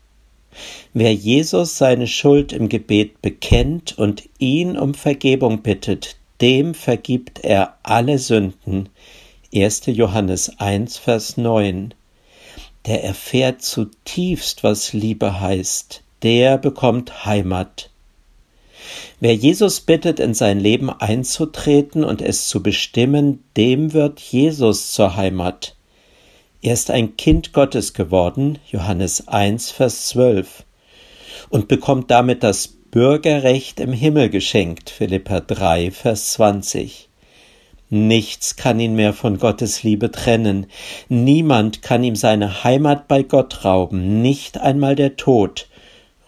[0.92, 7.78] Wer Jesus seine Schuld im Gebet bekennt und ihn um Vergebung bittet, dem vergibt er
[7.82, 8.88] alle Sünden.
[9.54, 9.86] 1.
[9.86, 11.94] Johannes 1, Vers 9.
[12.86, 17.90] Der erfährt zutiefst, was Liebe heißt, der bekommt Heimat.
[19.20, 25.16] Wer Jesus bittet, in sein Leben einzutreten und es zu bestimmen, dem wird Jesus zur
[25.16, 25.74] Heimat.
[26.62, 30.64] Er ist ein Kind Gottes geworden, Johannes 1, Vers 12,
[31.50, 37.08] und bekommt damit das Bürgerrecht im Himmel geschenkt, Philippa 3, Vers 20.
[37.90, 40.66] Nichts kann ihn mehr von Gottes Liebe trennen,
[41.08, 45.67] niemand kann ihm seine Heimat bei Gott rauben, nicht einmal der Tod,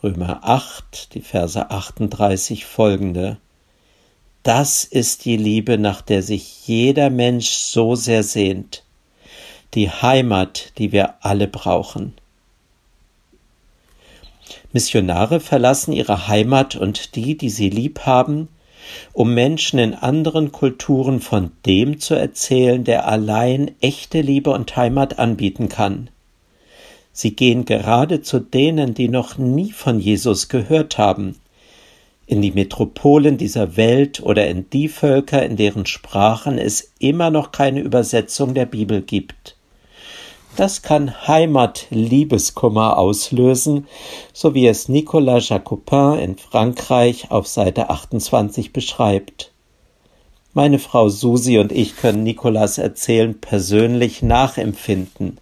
[0.02, 3.36] Römer 8, die Verse 38 folgende.
[4.42, 8.82] Das ist die Liebe, nach der sich jeder Mensch so sehr sehnt,
[9.74, 12.14] die Heimat, die wir alle brauchen.
[14.72, 18.48] Missionare verlassen ihre Heimat und die, die sie lieb haben,
[19.12, 25.18] um Menschen in anderen Kulturen von dem zu erzählen, der allein echte Liebe und Heimat
[25.18, 26.08] anbieten kann.
[27.20, 31.36] Sie gehen gerade zu denen, die noch nie von Jesus gehört haben.
[32.24, 37.50] in die Metropolen dieser Welt oder in die Völker, in deren Sprachen es immer noch
[37.50, 39.56] keine Übersetzung der Bibel gibt.
[40.56, 43.88] Das kann Heimat-Liebeskummer auslösen,
[44.32, 49.52] so wie es Nicolas Jacopin in Frankreich auf Seite 28 beschreibt.
[50.54, 55.38] Meine Frau Susi und ich können Nicolas erzählen persönlich nachempfinden.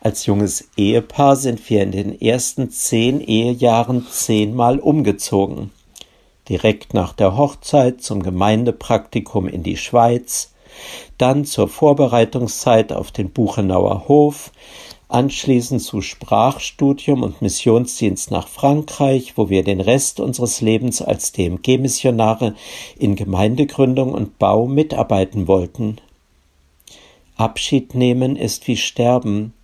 [0.00, 5.72] Als junges Ehepaar sind wir in den ersten zehn Ehejahren zehnmal umgezogen.
[6.48, 10.52] Direkt nach der Hochzeit zum Gemeindepraktikum in die Schweiz,
[11.18, 14.52] dann zur Vorbereitungszeit auf den Buchenauer Hof,
[15.08, 22.54] anschließend zu Sprachstudium und Missionsdienst nach Frankreich, wo wir den Rest unseres Lebens als DMG-Missionare
[22.98, 25.98] in Gemeindegründung und Bau mitarbeiten wollten.
[27.36, 29.54] Abschied nehmen ist wie Sterben.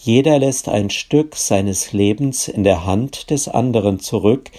[0.00, 4.52] Jeder lässt ein Stück seines Lebens in der Hand des anderen zurück,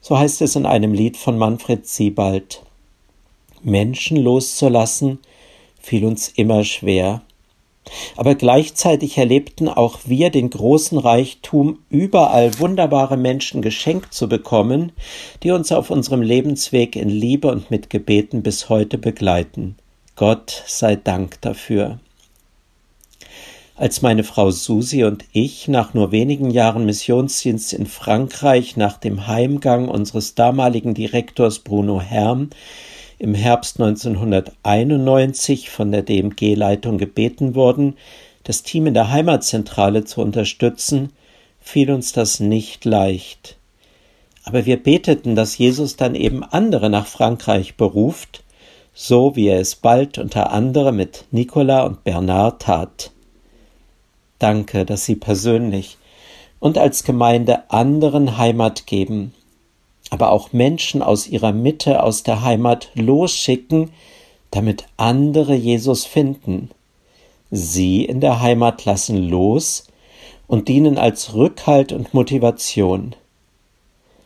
[0.00, 2.62] so heißt es in einem Lied von Manfred Siebald.
[3.62, 5.20] Menschen loszulassen,
[5.80, 7.22] fiel uns immer schwer.
[8.16, 14.90] Aber gleichzeitig erlebten auch wir den großen Reichtum, überall wunderbare Menschen geschenkt zu bekommen,
[15.44, 19.76] die uns auf unserem Lebensweg in Liebe und mit Gebeten bis heute begleiten.
[20.16, 22.00] Gott sei Dank dafür.
[23.80, 29.26] Als meine Frau Susi und ich nach nur wenigen Jahren Missionsdienst in Frankreich nach dem
[29.26, 32.50] Heimgang unseres damaligen Direktors Bruno Herm
[33.18, 37.96] im Herbst 1991 von der DMG-Leitung gebeten wurden,
[38.44, 41.14] das Team in der Heimatzentrale zu unterstützen,
[41.58, 43.56] fiel uns das nicht leicht.
[44.44, 48.44] Aber wir beteten, dass Jesus dann eben andere nach Frankreich beruft,
[48.92, 53.12] so wie er es bald unter anderem mit Nicola und Bernard tat.
[54.40, 55.98] Danke, dass Sie persönlich
[56.60, 59.34] und als Gemeinde anderen Heimat geben,
[60.08, 63.90] aber auch Menschen aus ihrer Mitte, aus der Heimat losschicken,
[64.50, 66.70] damit andere Jesus finden.
[67.50, 69.86] Sie in der Heimat lassen los
[70.46, 73.14] und dienen als Rückhalt und Motivation.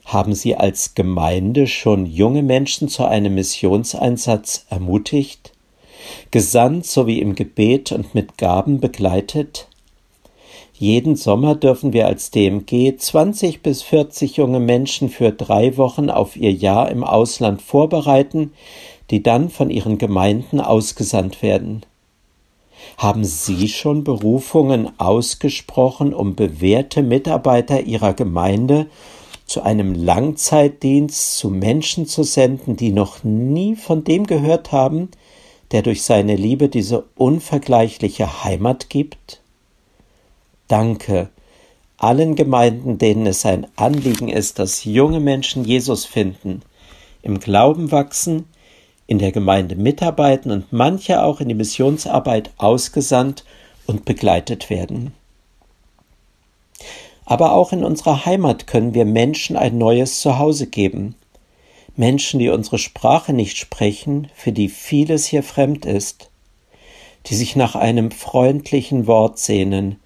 [0.04, 5.52] Haben Sie als Gemeinde schon junge Menschen zu einem Missionseinsatz ermutigt,
[6.30, 9.66] gesandt sowie im Gebet und mit Gaben begleitet?
[10.76, 16.36] Jeden Sommer dürfen wir als DMG 20 bis 40 junge Menschen für drei Wochen auf
[16.36, 18.52] ihr Jahr im Ausland vorbereiten,
[19.10, 21.86] die dann von ihren Gemeinden ausgesandt werden.
[22.98, 28.86] Haben Sie schon Berufungen ausgesprochen, um bewährte Mitarbeiter Ihrer Gemeinde
[29.46, 35.10] zu einem Langzeitdienst zu Menschen zu senden, die noch nie von dem gehört haben,
[35.70, 39.43] der durch seine Liebe diese unvergleichliche Heimat gibt?
[40.74, 41.28] Danke
[41.98, 46.62] allen Gemeinden, denen es ein Anliegen ist, dass junge Menschen Jesus finden,
[47.22, 48.46] im Glauben wachsen,
[49.06, 53.44] in der Gemeinde mitarbeiten und manche auch in die Missionsarbeit ausgesandt
[53.86, 55.14] und begleitet werden.
[57.24, 61.14] Aber auch in unserer Heimat können wir Menschen ein neues Zuhause geben.
[61.94, 66.30] Menschen, die unsere Sprache nicht sprechen, für die vieles hier fremd ist,
[67.26, 70.00] die sich nach einem freundlichen Wort sehnen,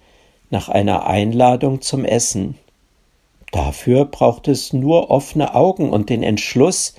[0.49, 2.55] nach einer Einladung zum Essen.
[3.51, 6.95] Dafür braucht es nur offene Augen und den Entschluss,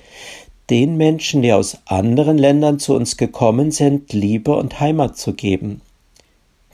[0.69, 5.81] den Menschen, die aus anderen Ländern zu uns gekommen sind, Liebe und Heimat zu geben.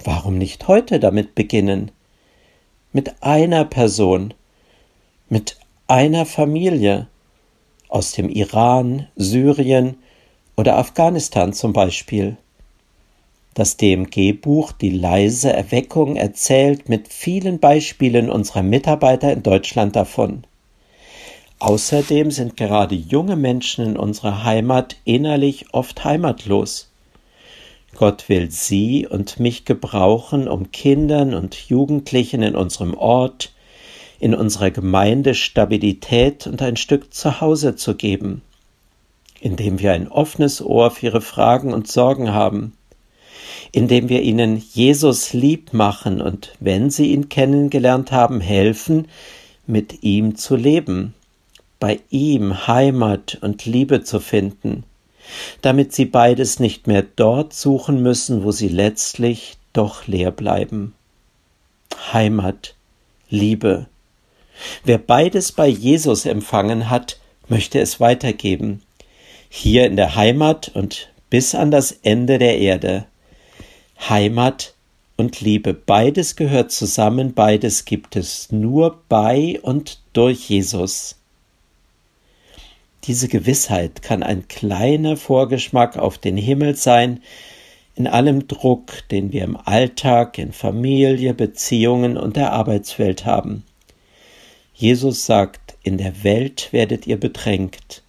[0.03, 1.91] Warum nicht heute damit beginnen?
[2.93, 4.33] Mit einer Person,
[5.29, 7.07] mit einer Familie
[7.89, 9.97] aus dem Iran, Syrien
[10.55, 12.37] oder Afghanistan zum Beispiel.
[13.57, 20.43] Das DMG-Buch Die leise Erweckung erzählt mit vielen Beispielen unserer Mitarbeiter in Deutschland davon.
[21.57, 26.91] Außerdem sind gerade junge Menschen in unserer Heimat innerlich oft heimatlos.
[27.95, 33.55] Gott will sie und mich gebrauchen, um Kindern und Jugendlichen in unserem Ort,
[34.19, 38.43] in unserer Gemeinde Stabilität und ein Stück Zuhause zu geben,
[39.41, 42.76] indem wir ein offenes Ohr für ihre Fragen und Sorgen haben,
[43.71, 49.07] indem wir ihnen Jesus lieb machen und wenn sie ihn kennengelernt haben, helfen,
[49.65, 51.13] mit ihm zu leben,
[51.79, 54.83] bei ihm Heimat und Liebe zu finden,
[55.61, 60.93] damit sie beides nicht mehr dort suchen müssen, wo sie letztlich doch leer bleiben.
[62.13, 62.75] Heimat,
[63.29, 63.87] Liebe.
[64.83, 68.81] Wer beides bei Jesus empfangen hat, möchte es weitergeben,
[69.49, 73.05] hier in der Heimat und bis an das Ende der Erde.
[73.99, 74.73] Heimat
[75.17, 75.73] und Liebe.
[75.73, 81.15] Beides gehört zusammen, beides gibt es nur bei und durch Jesus.
[83.03, 87.21] Diese Gewissheit kann ein kleiner Vorgeschmack auf den Himmel sein,
[87.95, 93.63] in allem Druck, den wir im Alltag, in Familie, Beziehungen und der Arbeitswelt haben.
[94.73, 98.03] Jesus sagt, in der Welt werdet ihr bedrängt,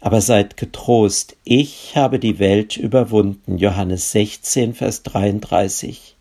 [0.00, 3.58] aber seid getrost, ich habe die Welt überwunden.
[3.58, 6.16] Johannes 16, Vers 33.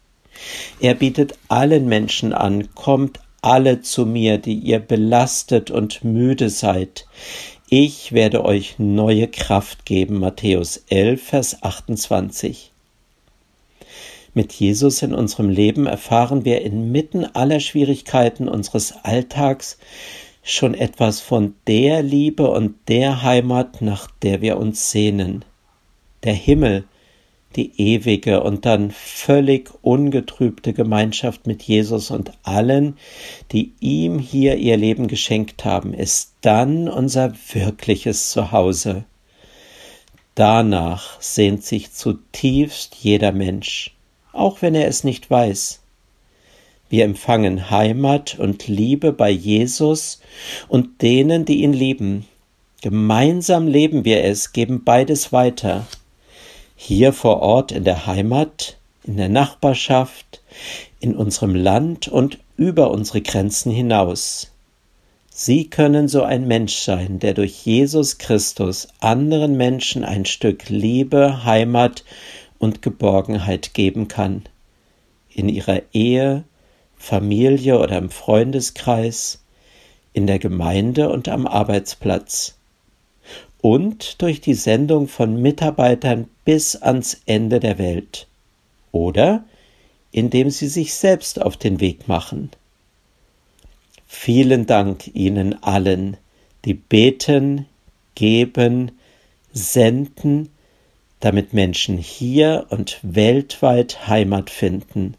[0.79, 7.07] Er bietet allen Menschen an, kommt alle zu mir, die ihr belastet und müde seid.
[7.69, 10.19] Ich werde euch neue Kraft geben.
[10.19, 12.71] Matthäus 11, Vers 28.
[14.33, 19.77] Mit Jesus in unserem Leben erfahren wir inmitten aller Schwierigkeiten unseres Alltags
[20.43, 25.45] schon etwas von der Liebe und der Heimat, nach der wir uns sehnen.
[26.23, 26.85] Der Himmel,
[27.55, 32.97] die ewige und dann völlig ungetrübte Gemeinschaft mit Jesus und allen,
[33.51, 39.05] die ihm hier ihr Leben geschenkt haben, ist dann unser wirkliches Zuhause.
[40.35, 43.95] Danach sehnt sich zutiefst jeder Mensch,
[44.31, 45.78] auch wenn er es nicht weiß.
[46.89, 50.19] Wir empfangen Heimat und Liebe bei Jesus
[50.67, 52.25] und denen, die ihn lieben.
[52.81, 55.85] Gemeinsam leben wir es, geben beides weiter.
[56.75, 60.41] Hier vor Ort in der Heimat, in der Nachbarschaft,
[60.99, 64.51] in unserem Land und über unsere Grenzen hinaus.
[65.29, 71.45] Sie können so ein Mensch sein, der durch Jesus Christus anderen Menschen ein Stück Liebe,
[71.45, 72.03] Heimat
[72.57, 74.43] und Geborgenheit geben kann.
[75.33, 76.43] In ihrer Ehe,
[76.99, 79.41] Familie oder im Freundeskreis,
[80.13, 82.55] in der Gemeinde und am Arbeitsplatz.
[83.61, 88.27] Und durch die Sendung von Mitarbeitern bis ans Ende der Welt.
[88.91, 89.43] Oder
[90.11, 92.51] indem sie sich selbst auf den Weg machen.
[94.05, 96.17] Vielen Dank Ihnen allen,
[96.65, 97.65] die beten,
[98.15, 98.91] geben,
[99.51, 100.49] senden,
[101.19, 105.15] damit Menschen hier und weltweit Heimat finden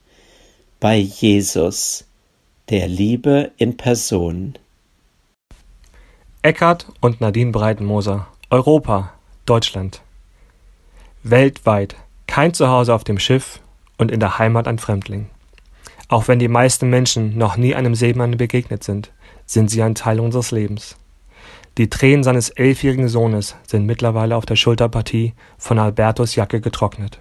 [0.81, 2.07] bei Jesus,
[2.71, 4.55] der Liebe in Person.
[6.41, 9.13] Eckart und Nadine Breitenmoser, Europa,
[9.45, 10.01] Deutschland.
[11.23, 13.61] Weltweit kein Zuhause auf dem Schiff
[13.99, 15.27] und in der Heimat ein Fremdling.
[16.09, 19.13] Auch wenn die meisten Menschen noch nie einem Seemann begegnet sind,
[19.45, 20.97] sind sie ein Teil unseres Lebens.
[21.77, 27.21] Die Tränen seines elfjährigen Sohnes sind mittlerweile auf der Schulterpartie von Albertos Jacke getrocknet.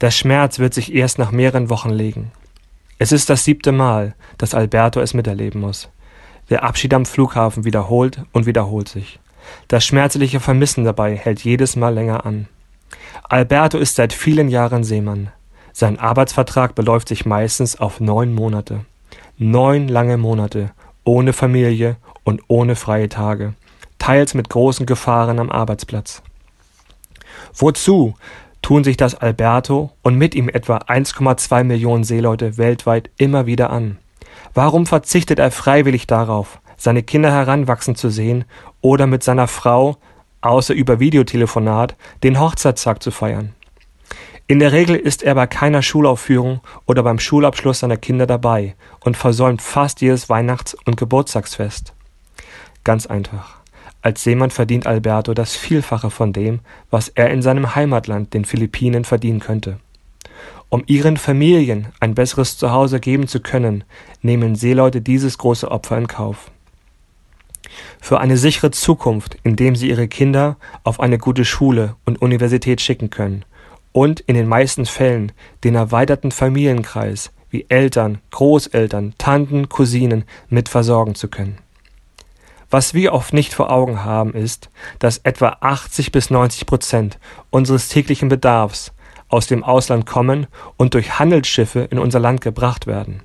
[0.00, 2.32] Der Schmerz wird sich erst nach mehreren Wochen legen.
[2.98, 5.88] Es ist das siebte Mal, dass Alberto es miterleben muss.
[6.50, 9.18] Der Abschied am Flughafen wiederholt und wiederholt sich.
[9.68, 12.48] Das schmerzliche Vermissen dabei hält jedes Mal länger an.
[13.28, 15.30] Alberto ist seit vielen Jahren Seemann.
[15.72, 18.84] Sein Arbeitsvertrag beläuft sich meistens auf neun Monate.
[19.38, 20.70] Neun lange Monate,
[21.02, 23.54] ohne Familie und ohne freie Tage,
[23.98, 26.22] teils mit großen Gefahren am Arbeitsplatz.
[27.54, 28.14] Wozu
[28.64, 33.98] tun sich das Alberto und mit ihm etwa 1,2 Millionen Seeleute weltweit immer wieder an.
[34.54, 38.46] Warum verzichtet er freiwillig darauf, seine Kinder heranwachsen zu sehen
[38.80, 39.98] oder mit seiner Frau,
[40.40, 43.52] außer über Videotelefonat, den Hochzeitstag zu feiern?
[44.46, 49.18] In der Regel ist er bei keiner Schulaufführung oder beim Schulabschluss seiner Kinder dabei und
[49.18, 51.92] versäumt fast jedes Weihnachts- und Geburtstagsfest.
[52.82, 53.63] Ganz einfach.
[54.04, 59.02] Als Seemann verdient Alberto das Vielfache von dem, was er in seinem Heimatland, den Philippinen,
[59.06, 59.78] verdienen könnte.
[60.68, 63.82] Um ihren Familien ein besseres Zuhause geben zu können,
[64.20, 66.50] nehmen Seeleute dieses große Opfer in Kauf.
[67.98, 73.08] Für eine sichere Zukunft, indem sie ihre Kinder auf eine gute Schule und Universität schicken
[73.08, 73.46] können
[73.92, 75.32] und in den meisten Fällen
[75.64, 81.63] den erweiterten Familienkreis wie Eltern, Großeltern, Tanten, Cousinen mit versorgen zu können.
[82.74, 84.68] Was wir oft nicht vor Augen haben, ist,
[84.98, 87.20] dass etwa 80 bis 90 Prozent
[87.50, 88.92] unseres täglichen Bedarfs
[89.28, 93.20] aus dem Ausland kommen und durch Handelsschiffe in unser Land gebracht werden.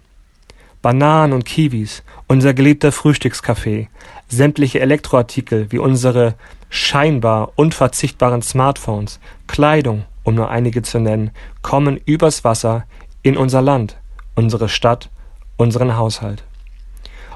[0.83, 3.89] Bananen und Kiwis, unser geliebter Frühstückskaffee,
[4.27, 6.35] sämtliche Elektroartikel wie unsere
[6.69, 11.31] scheinbar unverzichtbaren Smartphones, Kleidung, um nur einige zu nennen,
[11.63, 12.85] kommen übers Wasser
[13.23, 13.97] in unser Land,
[14.35, 15.09] unsere Stadt,
[15.57, 16.43] unseren Haushalt.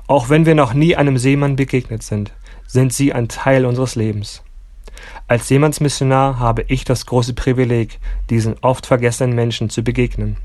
[0.07, 2.33] Auch wenn wir noch nie einem Seemann begegnet sind,
[2.67, 4.43] sind sie ein Teil unseres Lebens.
[5.27, 7.99] Als Seemannsmissionar habe ich das große Privileg,
[8.29, 10.37] diesen oft vergessenen Menschen zu begegnen.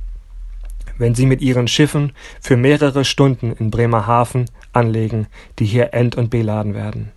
[0.96, 5.26] Wenn sie mit ihren Schiffen für mehrere Stunden in Bremerhaven anlegen,
[5.58, 7.12] die hier end- und beladen werden.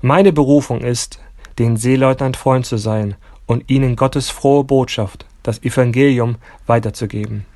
[0.00, 1.20] Meine Berufung ist,
[1.58, 3.16] den Seeleutnant Freund zu sein
[3.46, 7.46] und ihnen Gottes frohe Botschaft, das Evangelium, weiterzugeben.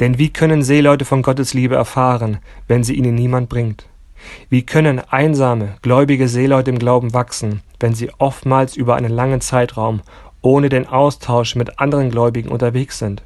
[0.00, 3.86] Denn wie können Seeleute von Gottes Liebe erfahren, wenn sie ihnen niemand bringt?
[4.48, 10.00] Wie können einsame, gläubige Seeleute im Glauben wachsen, wenn sie oftmals über einen langen Zeitraum
[10.40, 13.22] ohne den Austausch mit anderen Gläubigen unterwegs sind?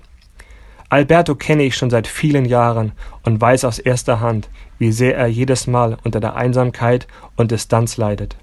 [0.91, 2.93] Alberto kenne ich schon seit vielen Jahren
[3.23, 7.99] und weiß aus erster Hand, wie sehr er jedes Mal unter der Einsamkeit und Distanz
[7.99, 8.37] leidet.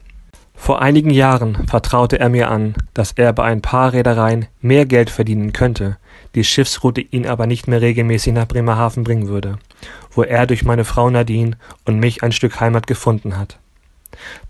[0.53, 5.09] Vor einigen Jahren vertraute er mir an, dass er bei ein paar Reedereien mehr Geld
[5.09, 5.97] verdienen könnte,
[6.35, 9.57] die Schiffsroute ihn aber nicht mehr regelmäßig nach Bremerhaven bringen würde,
[10.11, 13.57] wo er durch meine Frau Nadine und mich ein Stück Heimat gefunden hat.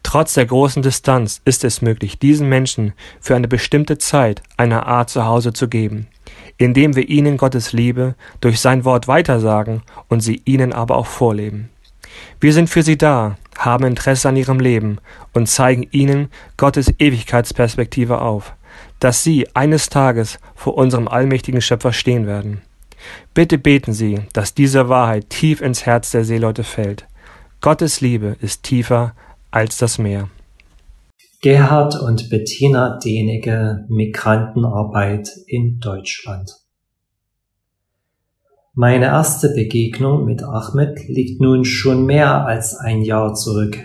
[0.04, 5.10] Trotz der großen Distanz ist es möglich, diesen Menschen für eine bestimmte Zeit eine Art
[5.10, 6.08] Zuhause zu geben,
[6.58, 11.70] indem wir ihnen Gottes Liebe durch sein Wort weitersagen und sie ihnen aber auch vorleben.
[12.40, 15.00] Wir sind für sie da, haben Interesse an ihrem Leben
[15.34, 18.54] und zeigen ihnen Gottes Ewigkeitsperspektive auf,
[19.06, 22.64] dass sie eines Tages vor unserem allmächtigen Schöpfer stehen werden.
[23.36, 27.06] Bitte beten Sie, dass diese Wahrheit tief ins Herz der Seeleute fällt.
[27.62, 29.14] Gottes Liebe ist tiefer
[29.52, 30.30] als das Meer.
[31.44, 36.56] Gerhard und Bettina Denige Migrantenarbeit in Deutschland.
[38.74, 43.78] Meine erste Begegnung mit Ahmed liegt nun schon mehr als ein Jahr zurück.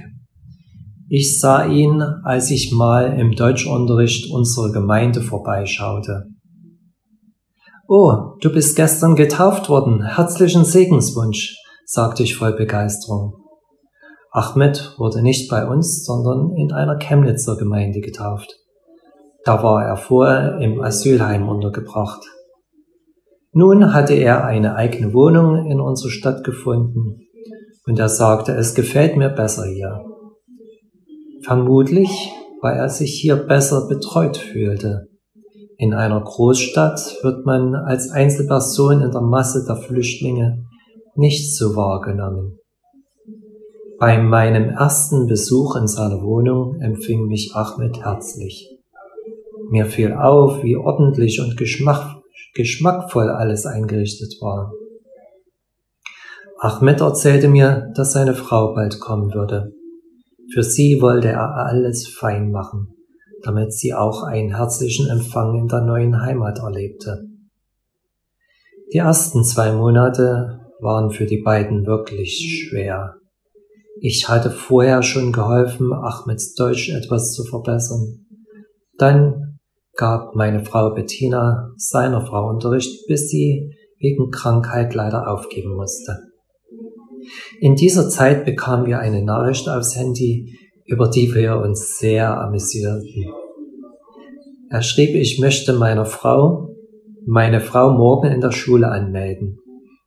[1.13, 6.27] Ich sah ihn, als ich mal im Deutschunterricht unserer Gemeinde vorbeischaute.
[7.89, 10.05] Oh, du bist gestern getauft worden.
[10.05, 13.35] Herzlichen Segenswunsch, sagte ich voll Begeisterung.
[14.31, 18.55] Ahmed wurde nicht bei uns, sondern in einer Chemnitzer Gemeinde getauft.
[19.45, 22.23] Da war er vorher im Asylheim untergebracht.
[23.51, 27.27] Nun hatte er eine eigene Wohnung in unserer Stadt gefunden
[27.85, 30.05] und er sagte, es gefällt mir besser hier.
[31.43, 35.09] Vermutlich, weil er sich hier besser betreut fühlte.
[35.79, 40.67] In einer Großstadt wird man als Einzelperson in der Masse der Flüchtlinge
[41.15, 42.59] nicht so wahrgenommen.
[43.99, 48.69] Bei meinem ersten Besuch in seiner Wohnung empfing mich Ahmed herzlich.
[49.71, 52.21] Mir fiel auf, wie ordentlich und geschmackvoll
[52.55, 54.73] geschmackvoll alles eingerichtet war.
[56.59, 59.73] Ahmed erzählte mir, dass seine Frau bald kommen würde.
[60.53, 62.95] Für sie wollte er alles fein machen,
[63.43, 67.25] damit sie auch einen herzlichen Empfang in der neuen Heimat erlebte.
[68.93, 73.15] Die ersten zwei Monate waren für die beiden wirklich schwer.
[74.01, 78.27] Ich hatte vorher schon geholfen, Ahmeds Deutsch etwas zu verbessern.
[78.99, 79.59] Dann
[79.95, 86.30] gab meine Frau Bettina seiner Frau Unterricht, bis sie wegen Krankheit leider aufgeben musste.
[87.61, 90.57] In dieser Zeit bekamen wir eine Nachricht aufs Handy,
[90.87, 93.33] über die wir uns sehr amüsierten.
[94.71, 96.77] Er schrieb, ich möchte meiner Frau,
[97.27, 99.59] meine Frau morgen in der Schule anmelden,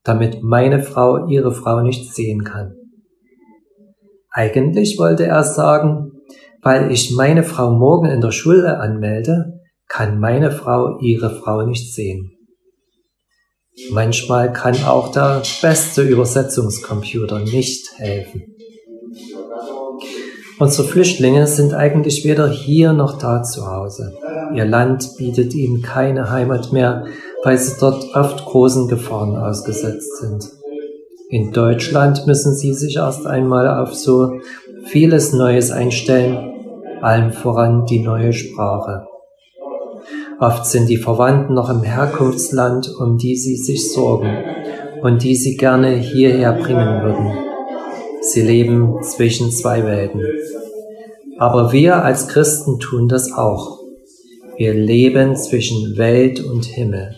[0.03, 2.75] damit meine Frau ihre Frau nicht sehen kann.
[4.31, 6.11] Eigentlich wollte er sagen,
[6.61, 11.93] weil ich meine Frau morgen in der Schule anmelde, kann meine Frau ihre Frau nicht
[11.93, 12.32] sehen.
[13.91, 18.55] Manchmal kann auch der beste Übersetzungscomputer nicht helfen.
[20.59, 24.13] Unsere Flüchtlinge sind eigentlich weder hier noch da zu Hause.
[24.53, 27.05] Ihr Land bietet ihnen keine Heimat mehr,
[27.43, 30.47] weil sie dort oft großen Gefahren ausgesetzt sind.
[31.29, 34.39] In Deutschland müssen sie sich erst einmal auf so
[34.85, 36.53] vieles Neues einstellen,
[37.01, 39.07] allem voran die neue Sprache.
[40.39, 44.37] Oft sind die Verwandten noch im Herkunftsland, um die sie sich sorgen
[45.01, 47.31] und die sie gerne hierher bringen würden.
[48.21, 50.21] Sie leben zwischen zwei Welten.
[51.37, 53.79] Aber wir als Christen tun das auch.
[54.57, 57.15] Wir leben zwischen Welt und Himmel.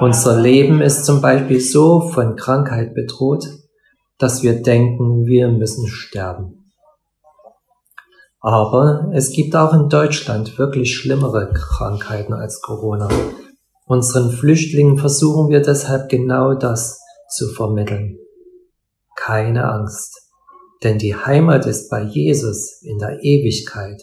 [0.00, 3.46] Unser Leben ist zum Beispiel so von Krankheit bedroht,
[4.18, 6.61] dass wir denken, wir müssen sterben.
[8.42, 13.08] Aber es gibt auch in Deutschland wirklich schlimmere Krankheiten als Corona.
[13.86, 18.18] Unseren Flüchtlingen versuchen wir deshalb genau das zu vermitteln.
[19.14, 20.28] Keine Angst,
[20.82, 24.02] denn die Heimat ist bei Jesus in der Ewigkeit.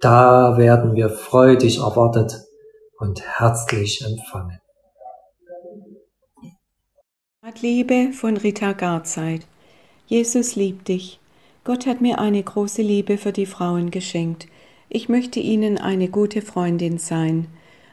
[0.00, 2.40] Da werden wir freudig erwartet
[2.98, 4.58] und herzlich empfangen.
[7.60, 9.46] Liebe von Rita Garzeit.
[10.06, 11.20] Jesus liebt dich.
[11.64, 14.48] Gott hat mir eine große Liebe für die Frauen geschenkt.
[14.90, 17.46] Ich möchte ihnen eine gute Freundin sein.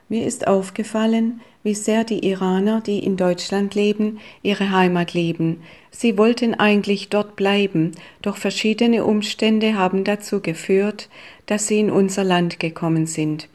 [0.10, 5.62] Mir ist aufgefallen, wie sehr die Iraner, die in Deutschland leben, ihre Heimat lieben.
[5.90, 11.08] Sie wollten eigentlich dort bleiben, doch verschiedene Umstände haben dazu geführt,
[11.46, 13.48] dass sie in unser Land gekommen sind.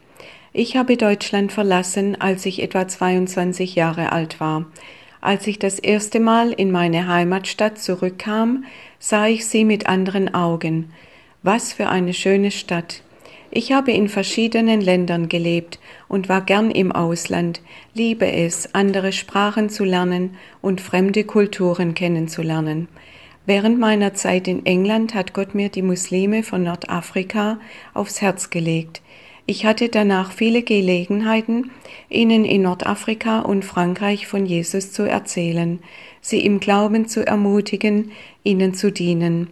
[0.51, 4.65] Ich habe Deutschland verlassen, als ich etwa 22 Jahre alt war.
[5.21, 8.65] Als ich das erste Mal in meine Heimatstadt zurückkam,
[8.99, 10.91] sah ich sie mit anderen Augen.
[11.43, 13.01] Was für eine schöne Stadt.
[13.49, 17.61] Ich habe in verschiedenen Ländern gelebt und war gern im Ausland,
[17.93, 22.87] liebe es, andere Sprachen zu lernen und fremde Kulturen kennenzulernen.
[23.45, 27.59] Während meiner Zeit in England hat Gott mir die Muslime von Nordafrika
[27.93, 29.01] aufs Herz gelegt.
[29.49, 31.71] Ich hatte danach viele Gelegenheiten,
[32.09, 35.79] ihnen in Nordafrika und Frankreich von Jesus zu erzählen,
[36.19, 38.11] sie im Glauben zu ermutigen,
[38.43, 39.47] ihnen zu dienen.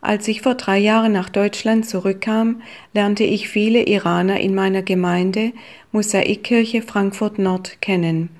[0.00, 2.62] Als ich vor drei Jahren nach Deutschland zurückkam,
[2.92, 5.52] lernte ich viele Iraner in meiner Gemeinde
[5.92, 8.30] Mosaikkirche Frankfurt Nord kennen.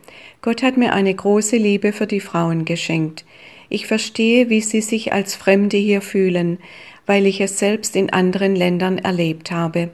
[0.42, 3.24] Gott hat mir eine große Liebe für die Frauen geschenkt.
[3.68, 6.58] Ich verstehe, wie sie sich als Fremde hier fühlen,
[7.06, 9.90] weil ich es selbst in anderen Ländern erlebt habe.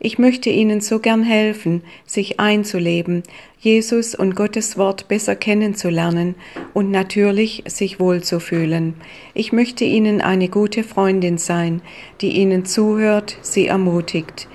[0.00, 3.24] Ich möchte Ihnen so gern helfen, sich einzuleben,
[3.58, 6.36] Jesus und Gottes Wort besser kennenzulernen
[6.72, 8.94] und natürlich sich wohlzufühlen.
[9.34, 11.82] Ich möchte Ihnen eine gute Freundin sein,
[12.20, 14.48] die Ihnen zuhört, sie ermutigt.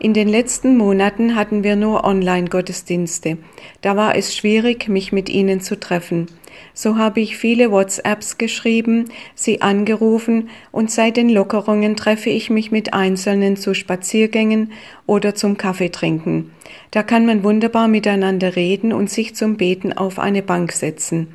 [0.00, 3.38] In den letzten Monaten hatten wir nur Online-Gottesdienste.
[3.82, 6.26] Da war es schwierig, mich mit Ihnen zu treffen.
[6.74, 12.70] So habe ich viele WhatsApps geschrieben, sie angerufen und seit den Lockerungen treffe ich mich
[12.70, 14.72] mit Einzelnen zu Spaziergängen
[15.06, 16.50] oder zum Kaffeetrinken.
[16.90, 21.28] Da kann man wunderbar miteinander reden und sich zum Beten auf eine Bank setzen.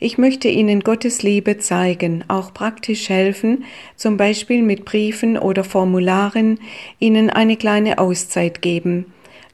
[0.00, 6.58] Ich möchte Ihnen Gottes Liebe zeigen, auch praktisch helfen, zum Beispiel mit Briefen oder Formularen,
[6.98, 9.06] Ihnen eine kleine Auszeit geben.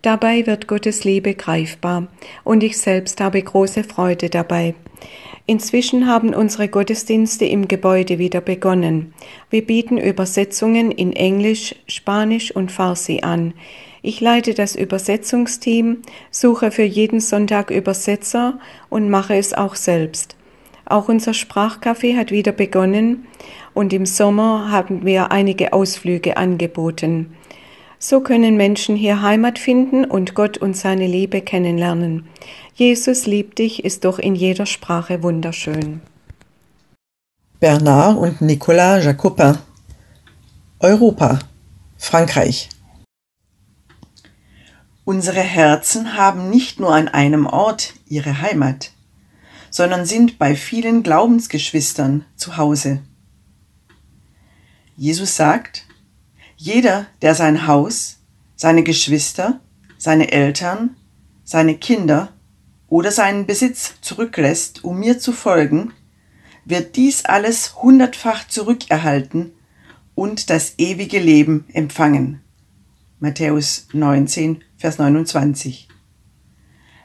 [0.02, 2.06] Dabei wird Gottes Liebe greifbar
[2.44, 4.74] und ich selbst habe große Freude dabei.
[5.46, 9.14] Inzwischen haben unsere Gottesdienste im Gebäude wieder begonnen.
[9.50, 13.54] Wir bieten Übersetzungen in Englisch, Spanisch und Farsi an.
[14.02, 20.36] Ich leite das Übersetzungsteam, suche für jeden Sonntag Übersetzer und mache es auch selbst.
[20.84, 23.26] Auch unser Sprachcafé hat wieder begonnen
[23.74, 27.34] und im Sommer haben wir einige Ausflüge angeboten.
[28.00, 32.28] So können Menschen hier Heimat finden und Gott und seine Liebe kennenlernen.
[32.74, 36.00] Jesus liebt dich ist doch in jeder Sprache wunderschön.
[37.58, 39.58] Bernard und Nicolas Jacopin
[40.78, 41.40] Europa
[41.96, 42.68] Frankreich
[45.04, 48.92] Unsere Herzen haben nicht nur an einem Ort ihre Heimat,
[49.70, 53.00] sondern sind bei vielen Glaubensgeschwistern zu Hause.
[54.96, 55.87] Jesus sagt,
[56.58, 58.18] jeder, der sein Haus,
[58.56, 59.60] seine Geschwister,
[59.96, 60.96] seine Eltern,
[61.44, 62.32] seine Kinder
[62.88, 65.92] oder seinen Besitz zurücklässt, um mir zu folgen,
[66.64, 69.52] wird dies alles hundertfach zurückerhalten
[70.16, 72.42] und das ewige Leben empfangen.
[73.20, 75.88] Matthäus 19, Vers 29.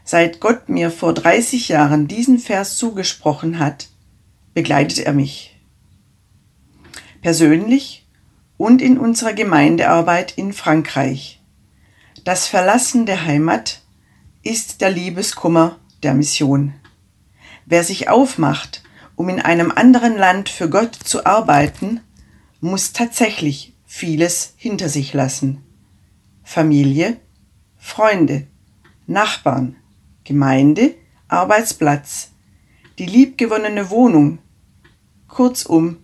[0.04, 3.90] Seit Gott mir vor 30 Jahren diesen Vers zugesprochen hat,
[4.56, 5.60] begleitet er mich.
[7.22, 8.03] Persönlich
[8.64, 11.42] und in unserer Gemeindearbeit in Frankreich.
[12.24, 13.82] Das Verlassen der Heimat
[14.42, 16.74] ist der Liebeskummer der Mission.
[17.66, 18.82] Wer sich aufmacht,
[19.18, 22.00] um in einem anderen Land für Gott zu arbeiten,
[22.62, 25.62] muss tatsächlich vieles hinter sich lassen.
[26.42, 27.18] Familie,
[27.78, 28.48] Freunde,
[29.08, 29.76] Nachbarn,
[30.24, 30.96] Gemeinde,
[31.28, 32.32] Arbeitsplatz,
[32.98, 34.40] die liebgewonnene Wohnung,
[35.28, 35.98] kurzum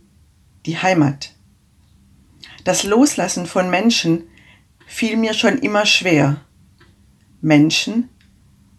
[0.65, 1.38] die Heimat.
[2.63, 4.23] Das Loslassen von Menschen
[4.85, 6.41] fiel mir schon immer schwer.
[7.41, 8.09] Menschen,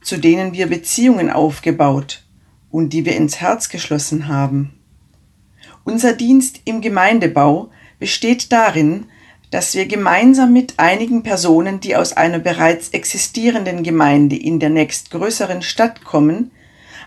[0.03, 2.25] zu denen wir Beziehungen aufgebaut
[2.71, 4.75] und die wir ins Herz geschlossen haben.
[5.85, 9.07] Unser Dienst im Gemeindebau besteht darin,
[9.51, 15.63] dass wir gemeinsam mit einigen Personen, die aus einer bereits existierenden Gemeinde in der nächstgrößeren
[15.63, 16.53] Stadt kommen,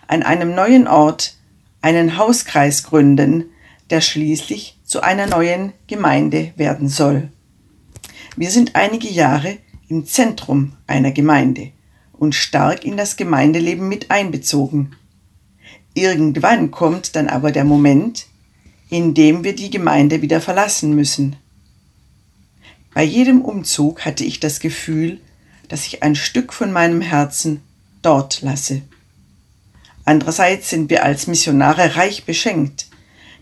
[0.07, 1.37] an einem neuen Ort
[1.81, 3.45] einen Hauskreis gründen,
[3.89, 7.29] der schließlich zu einer neuen Gemeinde werden soll.
[8.35, 11.71] Wir sind einige Jahre im Zentrum einer Gemeinde
[12.11, 14.95] und stark in das Gemeindeleben mit einbezogen.
[15.95, 18.27] Irgendwann kommt dann aber der Moment,
[18.91, 21.37] in dem wir die Gemeinde wieder verlassen müssen.
[22.93, 25.19] Bei jedem Umzug hatte ich das Gefühl,
[25.69, 27.61] dass ich ein Stück von meinem Herzen
[28.03, 28.83] dort lasse.
[30.05, 32.92] Andererseits sind wir als Missionare reich beschenkt,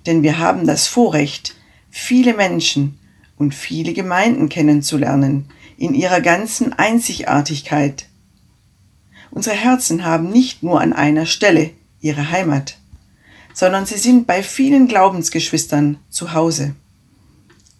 [0.05, 1.55] denn wir haben das Vorrecht,
[1.89, 2.99] viele Menschen
[3.37, 8.05] und viele Gemeinden kennenzulernen in ihrer ganzen Einzigartigkeit.
[9.31, 11.71] Unsere Herzen haben nicht nur an einer Stelle
[12.01, 12.77] ihre Heimat,
[13.53, 16.75] sondern sie sind bei vielen Glaubensgeschwistern zu Hause.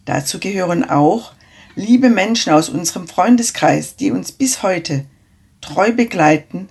[0.05, 1.34] Dazu gehören auch
[1.76, 5.05] liebe Menschen aus unserem Freundeskreis, die uns bis heute
[5.61, 6.69] treu begleiten,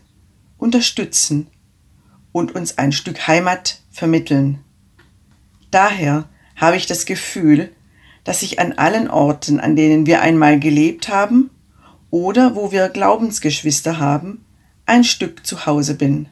[0.59, 1.46] unterstützen
[2.32, 4.61] und uns ein Stück Heimat vermitteln.
[5.70, 7.70] Daher habe ich das Gefühl,
[8.24, 11.50] dass ich an allen Orten, an denen wir einmal gelebt haben
[12.10, 14.44] oder wo wir Glaubensgeschwister haben,
[14.86, 16.26] ein Stück zu Hause bin.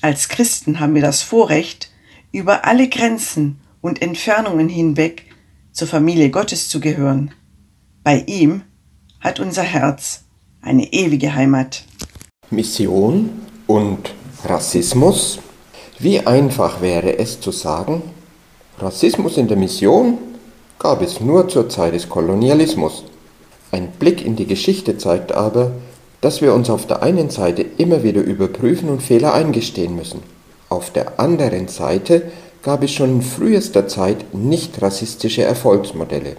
[0.00, 1.90] Als Christen haben wir das Vorrecht,
[2.32, 5.26] über alle Grenzen und Entfernungen hinweg
[5.72, 7.32] zur Familie Gottes zu gehören.
[8.02, 8.62] Bei ihm
[9.20, 10.24] hat unser Herz
[10.60, 11.84] eine ewige Heimat.
[12.50, 13.30] Mission
[13.66, 15.38] und Rassismus?
[16.02, 18.02] Wie einfach wäre es zu sagen,
[18.80, 20.18] Rassismus in der Mission
[20.80, 23.04] gab es nur zur Zeit des Kolonialismus.
[23.70, 25.70] Ein Blick in die Geschichte zeigt aber,
[26.20, 30.24] dass wir uns auf der einen Seite immer wieder überprüfen und Fehler eingestehen müssen.
[30.70, 32.32] Auf der anderen Seite
[32.64, 36.34] gab es schon in frühester Zeit nicht rassistische Erfolgsmodelle.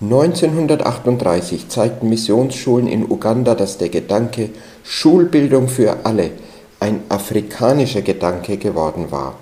[0.00, 4.50] 1938 zeigten Missionsschulen in Uganda, dass der Gedanke
[4.82, 6.32] Schulbildung für alle
[6.80, 9.34] ein afrikanischer Gedanke geworden war.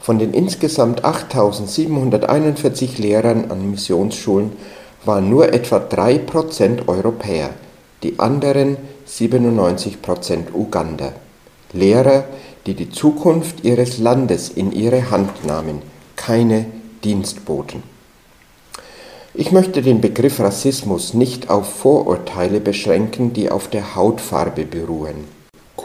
[0.00, 4.52] Von den insgesamt 8741 Lehrern an Missionsschulen
[5.04, 7.50] waren nur etwa 3% Europäer,
[8.02, 8.76] die anderen
[9.06, 11.12] 97% Uganda.
[11.72, 12.24] Lehrer,
[12.66, 15.82] die die Zukunft ihres Landes in ihre Hand nahmen,
[16.16, 16.66] keine
[17.04, 17.82] Dienstboten.
[19.34, 25.37] Ich möchte den Begriff Rassismus nicht auf Vorurteile beschränken, die auf der Hautfarbe beruhen.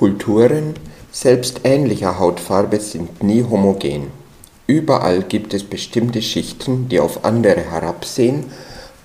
[0.04, 0.74] Kulturen,
[1.14, 4.08] selbst ähnlicher Hautfarbe sind nie homogen.
[4.68, 8.47] Überall gibt es bestimmte Schichten, die auf andere herabsehen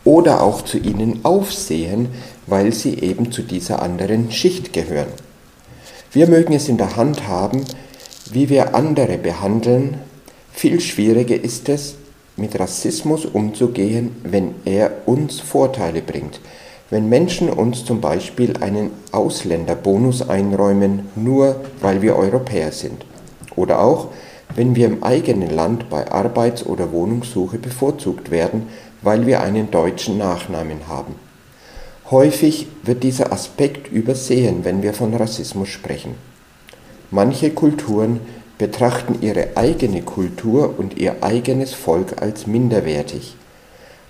[0.03, 2.09] oder auch zu ihnen aufsehen,
[2.49, 5.12] weil sie eben zu dieser anderen Schicht gehören.
[6.11, 7.64] Wir mögen es in der Hand haben,
[8.32, 9.99] wie wir andere behandeln.
[10.51, 11.94] Viel schwieriger ist es,
[12.36, 16.40] mit Rassismus umzugehen, wenn er uns Vorteile bringt,
[16.91, 23.05] wenn Menschen uns zum Beispiel einen Ausländerbonus einräumen, nur weil wir Europäer sind.
[23.57, 24.09] Oder auch,
[24.55, 28.68] wenn wir im eigenen Land bei Arbeits- oder Wohnungssuche bevorzugt werden,
[29.03, 31.14] weil wir einen deutschen Nachnamen haben.
[32.11, 36.14] Häufig wird dieser Aspekt übersehen, wenn wir von Rassismus sprechen.
[37.11, 38.20] Manche Kulturen
[38.57, 43.36] betrachten ihre eigene Kultur und ihr eigenes Volk als minderwertig.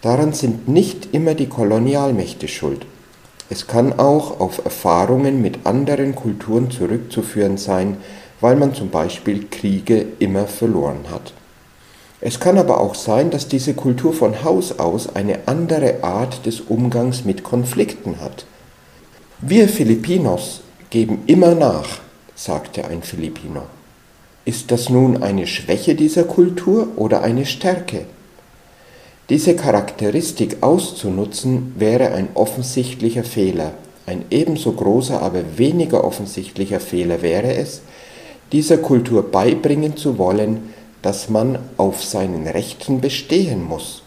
[0.03, 2.87] Daran sind nicht immer die Kolonialmächte schuld.
[3.51, 7.97] Es kann auch auf Erfahrungen mit anderen Kulturen zurückzuführen sein,
[8.41, 11.33] weil man zum Beispiel Kriege immer verloren hat.
[12.21, 16.61] Es kann aber auch sein, dass diese Kultur von Haus aus eine andere Art des
[16.61, 18.45] Umgangs mit Konflikten hat.
[19.41, 22.01] Wir Filipinos geben immer nach,
[22.35, 23.63] sagte ein Filipino.
[24.45, 28.07] Ist das nun eine Schwäche dieser Kultur oder eine Stärke?
[29.31, 33.73] Diese Charakteristik auszunutzen wäre ein offensichtlicher Fehler.
[34.07, 37.83] Ein ebenso großer, aber weniger offensichtlicher Fehler wäre es,
[38.53, 40.73] dieser Kultur beibringen zu wollen,
[41.03, 44.03] dass man auf seinen Rechten bestehen muss.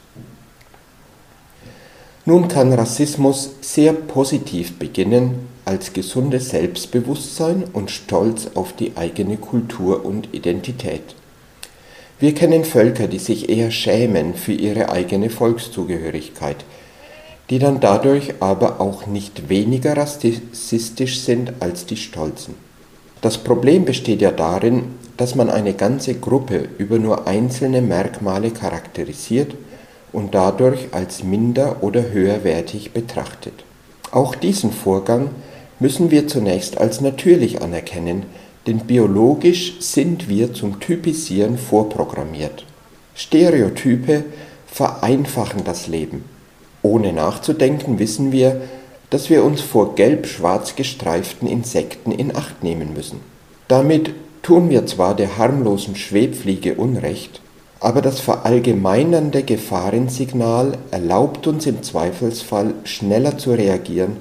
[2.25, 10.03] Nun kann Rassismus sehr positiv beginnen als gesundes Selbstbewusstsein und Stolz auf die eigene Kultur
[10.03, 11.15] und Identität.
[12.21, 16.57] Wir kennen Völker, die sich eher schämen für ihre eigene Volkszugehörigkeit,
[17.49, 22.53] die dann dadurch aber auch nicht weniger rassistisch sind als die Stolzen.
[23.21, 24.83] Das Problem besteht ja darin,
[25.17, 29.55] dass man eine ganze Gruppe über nur einzelne Merkmale charakterisiert
[30.13, 33.63] und dadurch als minder oder höherwertig betrachtet.
[34.11, 35.31] Auch diesen Vorgang
[35.79, 38.27] müssen wir zunächst als natürlich anerkennen,
[38.67, 42.65] denn biologisch sind wir zum Typisieren vorprogrammiert.
[43.15, 44.23] Stereotype
[44.67, 46.23] vereinfachen das Leben.
[46.81, 48.61] Ohne nachzudenken wissen wir,
[49.09, 53.19] dass wir uns vor gelb-schwarz gestreiften Insekten in Acht nehmen müssen.
[53.67, 57.41] Damit tun wir zwar der harmlosen Schwebfliege Unrecht,
[57.79, 64.17] aber das verallgemeinernde Gefahrensignal erlaubt uns im Zweifelsfall schneller zu reagieren,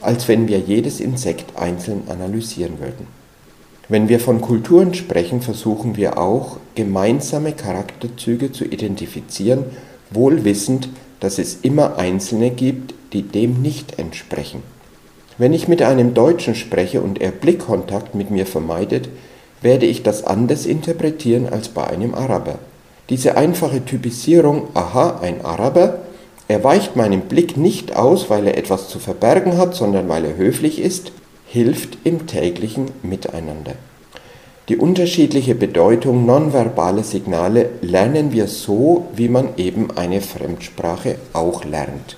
[0.00, 3.21] als wenn wir jedes Insekt einzeln analysieren würden.
[3.88, 9.64] Wenn wir von Kulturen sprechen, versuchen wir auch, gemeinsame Charakterzüge zu identifizieren,
[10.10, 10.88] wohl wissend,
[11.20, 14.62] dass es immer Einzelne gibt, die dem nicht entsprechen.
[15.38, 19.08] Wenn ich mit einem Deutschen spreche und er Blickkontakt mit mir vermeidet,
[19.60, 22.58] werde ich das anders interpretieren als bei einem Araber.
[23.10, 26.00] Diese einfache Typisierung, aha, ein Araber,
[26.48, 30.36] er weicht meinem Blick nicht aus, weil er etwas zu verbergen hat, sondern weil er
[30.36, 31.12] höflich ist,
[31.52, 33.74] hilft im täglichen Miteinander.
[34.70, 42.16] Die unterschiedliche Bedeutung nonverbaler Signale lernen wir so, wie man eben eine Fremdsprache auch lernt.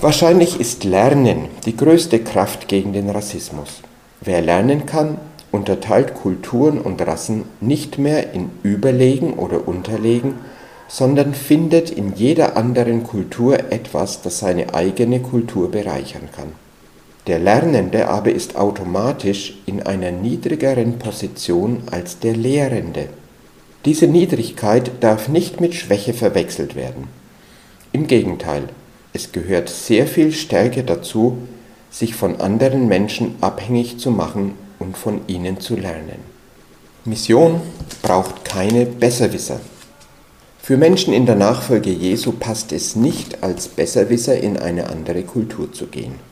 [0.00, 3.82] Wahrscheinlich ist Lernen die größte Kraft gegen den Rassismus.
[4.20, 5.18] Wer lernen kann,
[5.50, 10.34] unterteilt Kulturen und Rassen nicht mehr in Überlegen oder Unterlegen,
[10.86, 16.52] sondern findet in jeder anderen Kultur etwas, das seine eigene Kultur bereichern kann.
[17.26, 23.08] Der Lernende aber ist automatisch in einer niedrigeren Position als der Lehrende.
[23.84, 27.08] Diese Niedrigkeit darf nicht mit Schwäche verwechselt werden.
[27.92, 28.64] Im Gegenteil,
[29.12, 31.38] es gehört sehr viel Stärke dazu,
[31.90, 36.20] sich von anderen Menschen abhängig zu machen und von ihnen zu lernen.
[37.04, 37.60] Mission
[38.02, 39.60] braucht keine Besserwisser.
[40.62, 45.72] Für Menschen in der Nachfolge Jesu passt es nicht, als Besserwisser in eine andere Kultur
[45.72, 46.29] zu gehen.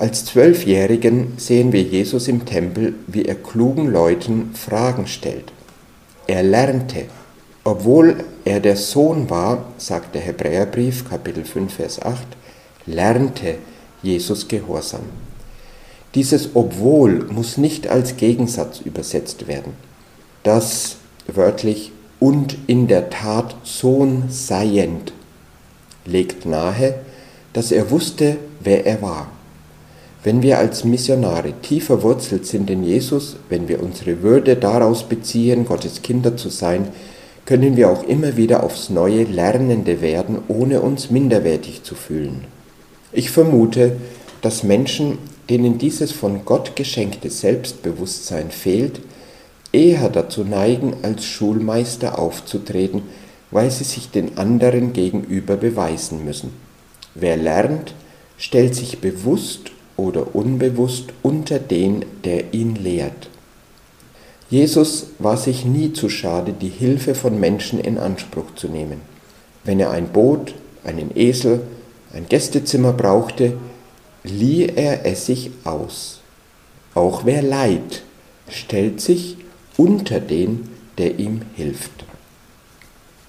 [0.00, 5.52] Als Zwölfjährigen sehen wir Jesus im Tempel, wie er klugen Leuten Fragen stellt.
[6.28, 7.06] Er lernte.
[7.64, 12.24] Obwohl er der Sohn war, sagt der Hebräerbrief Kapitel 5 Vers 8,
[12.86, 13.56] lernte
[14.00, 15.02] Jesus Gehorsam.
[16.14, 19.72] Dieses obwohl muss nicht als Gegensatz übersetzt werden.
[20.44, 21.90] Das wörtlich
[22.20, 25.12] und in der Tat Sohn seiend
[26.04, 27.00] legt nahe,
[27.52, 29.28] dass er wusste, wer er war.
[30.24, 35.64] Wenn wir als Missionare tief verwurzelt sind in Jesus, wenn wir unsere Würde daraus beziehen,
[35.64, 36.88] Gottes Kinder zu sein,
[37.46, 42.44] können wir auch immer wieder aufs neue Lernende werden, ohne uns minderwertig zu fühlen.
[43.12, 43.96] Ich vermute,
[44.42, 49.00] dass Menschen, denen dieses von Gott geschenkte Selbstbewusstsein fehlt,
[49.72, 53.02] eher dazu neigen, als Schulmeister aufzutreten,
[53.50, 56.52] weil sie sich den anderen gegenüber beweisen müssen.
[57.14, 57.94] Wer lernt,
[58.36, 63.28] stellt sich bewusst oder unbewusst unter den, der ihn lehrt.
[64.48, 69.02] Jesus war sich nie zu schade, die Hilfe von Menschen in Anspruch zu nehmen.
[69.64, 71.60] Wenn er ein Boot, einen Esel,
[72.14, 73.58] ein Gästezimmer brauchte,
[74.24, 76.20] lieh er es sich aus.
[76.94, 78.02] Auch wer leid,
[78.48, 79.36] stellt sich
[79.76, 82.04] unter den, der ihm hilft.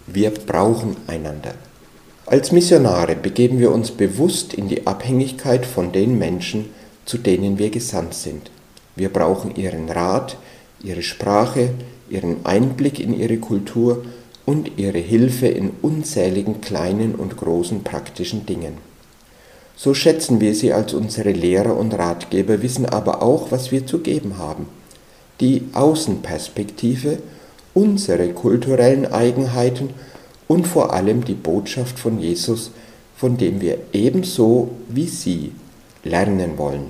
[0.08, 1.54] Wir brauchen einander.
[2.30, 6.70] Als Missionare begeben wir uns bewusst in die Abhängigkeit von den Menschen,
[7.04, 8.52] zu denen wir gesandt sind.
[8.96, 10.38] Wir brauchen ihren Rat,
[10.84, 11.72] ihre Sprache,
[12.08, 14.06] ihren Einblick in ihre Kultur
[14.46, 18.78] und ihre Hilfe in unzähligen kleinen und großen praktischen Dingen.
[19.76, 24.02] So schätzen wir sie als unsere Lehrer und Ratgeber, wissen aber auch, was wir zu
[24.02, 24.68] geben haben.
[25.40, 27.18] Die Außenperspektive,
[27.74, 29.90] unsere kulturellen Eigenheiten
[30.50, 32.72] und vor allem die Botschaft von Jesus,
[33.16, 35.54] von dem wir ebenso wie sie
[36.04, 36.88] lernen wollen.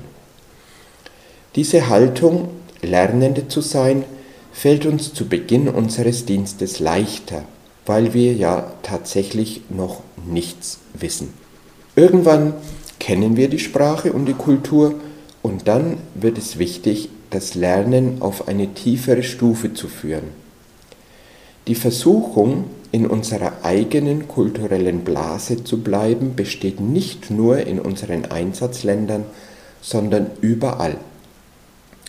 [1.55, 2.49] Diese Haltung
[2.81, 4.05] Lernende zu sein,
[4.53, 7.43] fällt uns zu Beginn unseres Dienstes leichter,
[7.85, 11.33] weil wir ja tatsächlich noch nichts wissen.
[11.95, 12.53] Irgendwann
[12.99, 14.95] kennen wir die Sprache und die Kultur
[15.41, 20.29] und dann wird es wichtig, das Lernen auf eine tiefere Stufe zu führen.
[21.67, 29.25] Die Versuchung, in unserer eigenen kulturellen Blase zu bleiben, besteht nicht nur in unseren Einsatzländern,
[29.81, 30.97] sondern überall.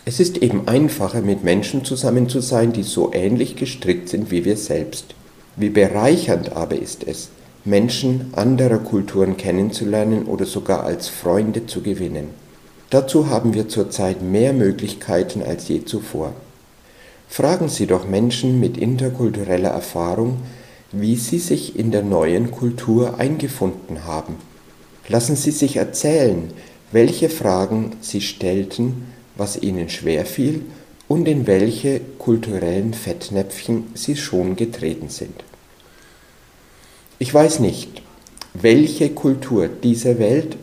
[0.03, 4.45] Es ist eben einfacher, mit Menschen zusammen zu sein, die so ähnlich gestrickt sind wie
[4.45, 5.13] wir selbst.
[5.55, 7.29] Wie bereichernd aber ist es,
[7.63, 12.29] Menschen anderer Kulturen kennenzulernen oder sogar als Freunde zu gewinnen.
[12.89, 16.33] Dazu haben wir zurzeit mehr Möglichkeiten als je zuvor.
[17.29, 20.39] Fragen Sie doch Menschen mit interkultureller Erfahrung,
[20.91, 24.35] wie sie sich in der neuen Kultur eingefunden haben.
[25.07, 26.51] Lassen Sie sich erzählen,
[26.91, 30.61] welche Fragen Sie stellten, was ihnen schwerfiel
[31.07, 35.43] und in welche kulturellen Fettnäpfchen sie schon getreten sind.
[37.19, 38.01] Ich weiß nicht,
[38.53, 40.55] welche Kultur dieser Welt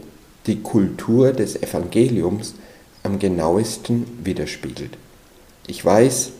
[0.46, 2.54] die Kultur des Evangeliums
[3.02, 4.96] am genauesten widerspiegelt.
[5.66, 6.30] Ich weiß,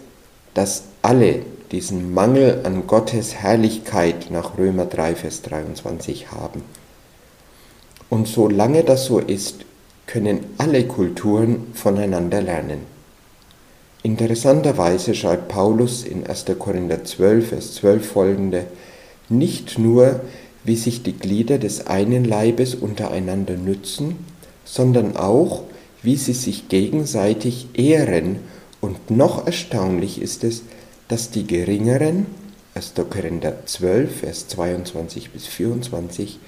[0.55, 1.43] dass alle
[1.73, 6.63] diesen Mangel an Gottes Herrlichkeit nach Römer 3, Vers 23 haben.
[8.11, 9.67] Und solange das so ist,
[10.07, 12.81] können alle Kulturen voneinander lernen.
[14.03, 16.47] Interessanterweise schreibt Paulus in 1.
[16.59, 18.65] Korinther 12, Vers 12 folgende,
[19.29, 20.21] nicht nur,
[20.65, 24.25] wie sich die Glieder des einen Leibes untereinander nützen,
[24.65, 25.65] sondern auch,
[26.03, 28.37] wie sie sich gegenseitig ehren,
[28.81, 30.63] und noch erstaunlich ist es,
[31.09, 32.27] dass die geringeren,
[32.75, 32.95] 1.
[33.11, 36.39] Korinther 12, Vers 22 bis 24,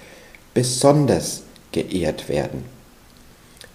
[0.54, 1.42] besonders
[1.72, 2.64] geehrt werden.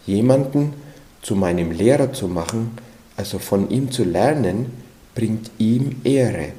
[0.05, 0.73] Jemanden
[1.21, 2.77] zu meinem Lehrer zu machen,
[3.17, 4.71] also von ihm zu lernen,
[5.15, 6.53] bringt ihm Ehre.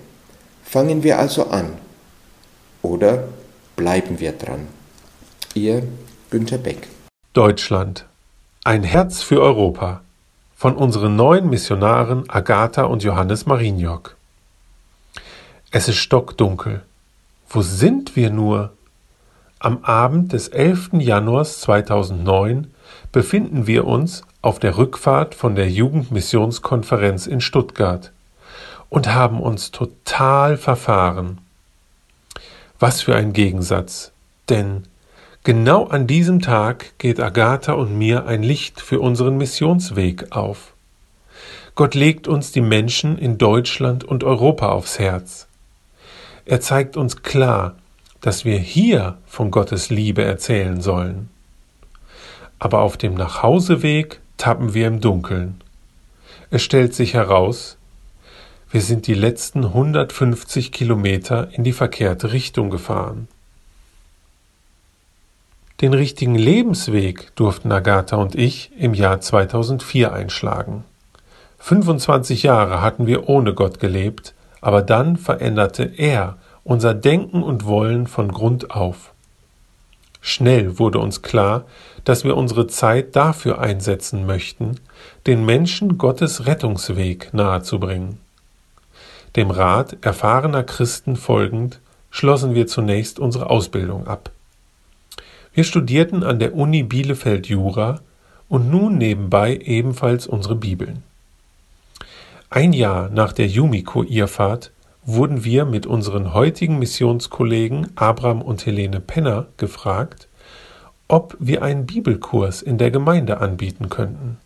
[0.64, 1.72] Fangen wir also an
[2.82, 3.28] oder
[3.76, 4.66] bleiben wir dran.
[5.54, 5.84] Ihr
[6.30, 6.88] Günter Beck.
[7.32, 8.06] Deutschland.
[8.64, 10.02] Ein Herz für Europa.
[10.56, 14.15] von unseren neuen Missionaren Agatha und Johannes Mariniok.
[15.72, 16.82] Es ist stockdunkel.
[17.48, 18.72] Wo sind wir nur?
[19.58, 20.90] Am Abend des 11.
[21.00, 22.68] Januars 2009
[23.10, 28.12] befinden wir uns auf der Rückfahrt von der Jugendmissionskonferenz in Stuttgart
[28.90, 31.38] und haben uns total verfahren.
[32.78, 34.12] Was für ein Gegensatz,
[34.48, 34.84] denn
[35.42, 40.74] genau an diesem Tag geht Agatha und mir ein Licht für unseren Missionsweg auf.
[41.74, 45.45] Gott legt uns die Menschen in Deutschland und Europa aufs Herz.
[46.46, 47.74] Er zeigt uns klar,
[48.20, 51.28] dass wir hier von Gottes Liebe erzählen sollen.
[52.60, 55.60] Aber auf dem Nachhauseweg tappen wir im Dunkeln.
[56.50, 57.76] Es stellt sich heraus,
[58.70, 63.26] wir sind die letzten 150 Kilometer in die verkehrte Richtung gefahren.
[65.80, 70.84] Den richtigen Lebensweg durften Agatha und ich im Jahr 2004 einschlagen.
[71.58, 74.32] 25 Jahre hatten wir ohne Gott gelebt,
[74.66, 79.12] aber dann veränderte er unser Denken und Wollen von Grund auf.
[80.20, 81.66] Schnell wurde uns klar,
[82.02, 84.80] dass wir unsere Zeit dafür einsetzen möchten,
[85.28, 88.18] den Menschen Gottes Rettungsweg nahezubringen.
[89.36, 91.78] Dem Rat erfahrener Christen folgend
[92.10, 94.32] schlossen wir zunächst unsere Ausbildung ab.
[95.54, 98.00] Wir studierten an der Uni Bielefeld Jura
[98.48, 101.04] und nun nebenbei ebenfalls unsere Bibeln.
[102.48, 104.70] Ein Jahr nach der Yumiko-Irrfahrt
[105.04, 110.28] wurden wir mit unseren heutigen Missionskollegen Abraham und Helene Penner gefragt,
[111.08, 114.38] ob wir einen Bibelkurs in der Gemeinde anbieten könnten.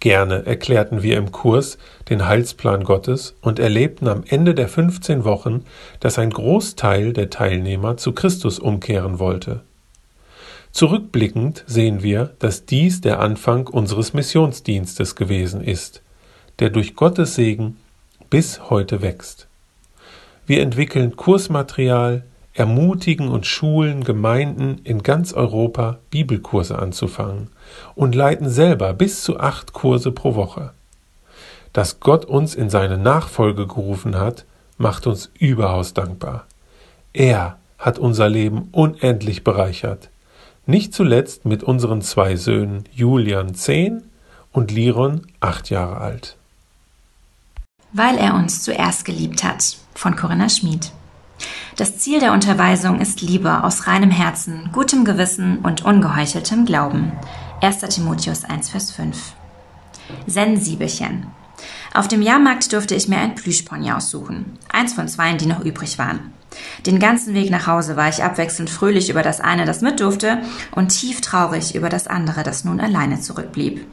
[0.00, 1.78] Gerne erklärten wir im Kurs
[2.10, 5.64] den Heilsplan Gottes und erlebten am Ende der 15 Wochen,
[6.00, 9.62] dass ein Großteil der Teilnehmer zu Christus umkehren wollte.
[10.70, 16.02] Zurückblickend sehen wir, dass dies der Anfang unseres Missionsdienstes gewesen ist,
[16.58, 17.76] der durch Gottes Segen
[18.30, 19.46] bis heute wächst.
[20.46, 27.50] Wir entwickeln Kursmaterial, ermutigen und schulen Gemeinden in ganz Europa, Bibelkurse anzufangen
[27.94, 30.72] und leiten selber bis zu acht Kurse pro Woche.
[31.72, 34.46] Dass Gott uns in seine Nachfolge gerufen hat,
[34.78, 36.46] macht uns überaus dankbar.
[37.12, 40.08] Er hat unser Leben unendlich bereichert,
[40.66, 44.02] nicht zuletzt mit unseren zwei Söhnen Julian zehn
[44.50, 46.37] und Liron acht Jahre alt.
[47.92, 50.92] Weil er uns zuerst geliebt hat, von Corinna Schmid.
[51.76, 57.12] Das Ziel der Unterweisung ist Liebe aus reinem Herzen, gutem Gewissen und ungeheucheltem Glauben.
[57.62, 57.80] 1.
[57.80, 59.32] Timotheus 1, Vers 5.
[60.26, 61.28] Sensibelchen.
[61.94, 64.58] Auf dem Jahrmarkt durfte ich mir ein Plüschpony aussuchen.
[64.70, 66.32] Eins von zweien, die noch übrig waren.
[66.84, 70.42] Den ganzen Weg nach Hause war ich abwechselnd fröhlich über das eine, das mit durfte,
[70.72, 73.86] und tief traurig über das andere, das nun alleine zurückblieb.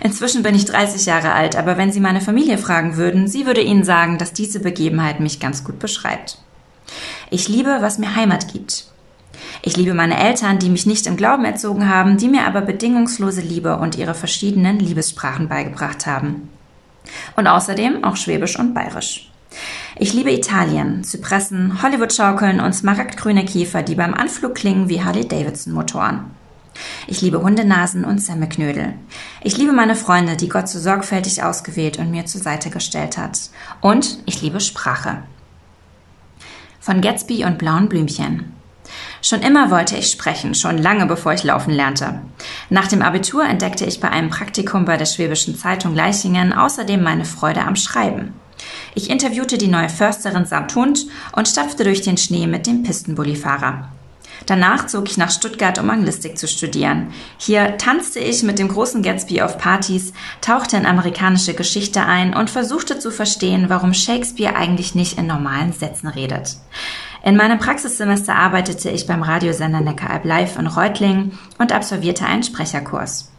[0.00, 3.60] Inzwischen bin ich 30 Jahre alt, aber wenn Sie meine Familie fragen würden, sie würde
[3.60, 6.38] Ihnen sagen, dass diese Begebenheit mich ganz gut beschreibt.
[7.30, 8.86] Ich liebe, was mir Heimat gibt.
[9.62, 13.40] Ich liebe meine Eltern, die mich nicht im Glauben erzogen haben, die mir aber bedingungslose
[13.40, 16.48] Liebe und ihre verschiedenen Liebessprachen beigebracht haben.
[17.36, 19.30] Und außerdem auch Schwäbisch und Bayerisch.
[19.96, 26.30] Ich liebe Italien, Zypressen, Hollywood-Schaukeln und smaragdgrüne Kiefer, die beim Anflug klingen wie Harley-Davidson-Motoren.
[27.06, 28.94] Ich liebe Hundenasen und Semmeknödel.
[29.42, 33.38] Ich liebe meine Freunde, die Gott so sorgfältig ausgewählt und mir zur Seite gestellt hat.
[33.80, 35.22] Und ich liebe Sprache.
[36.80, 38.54] Von Gatsby und blauen Blümchen.
[39.20, 42.20] Schon immer wollte ich sprechen, schon lange bevor ich laufen lernte.
[42.70, 47.24] Nach dem Abitur entdeckte ich bei einem Praktikum bei der Schwäbischen Zeitung Leichingen außerdem meine
[47.24, 48.32] Freude am Schreiben.
[48.94, 53.88] Ich interviewte die neue Försterin samt Hund und stapfte durch den Schnee mit dem Pistenbullifahrer.
[54.48, 57.12] Danach zog ich nach Stuttgart, um Anglistik zu studieren.
[57.36, 62.48] Hier tanzte ich mit dem großen Gatsby auf Partys, tauchte in amerikanische Geschichte ein und
[62.48, 66.56] versuchte zu verstehen, warum Shakespeare eigentlich nicht in normalen Sätzen redet.
[67.22, 73.30] In meinem Praxissemester arbeitete ich beim Radiosender Neckaralb Live in Reutlingen und absolvierte einen Sprecherkurs.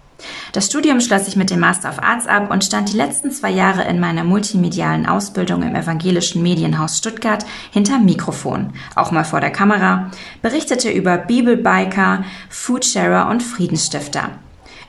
[0.52, 3.52] Das Studium schloss ich mit dem Master of Arts ab und stand die letzten zwei
[3.52, 9.52] Jahre in meiner multimedialen Ausbildung im evangelischen Medienhaus Stuttgart hinterm Mikrofon, auch mal vor der
[9.52, 10.12] Kamera,
[10.42, 14.30] berichtete über Bibelbiker, Foodsharer und Friedensstifter.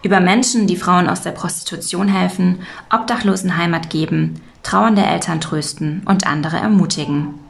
[0.02, 2.60] Über Menschen, die Frauen aus der Prostitution helfen,
[2.90, 7.49] Obdachlosen Heimat geben, trauernde Eltern trösten und andere ermutigen.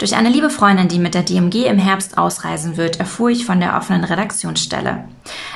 [0.00, 3.60] Durch eine liebe Freundin, die mit der DMG im Herbst ausreisen wird, erfuhr ich von
[3.60, 5.04] der offenen Redaktionsstelle.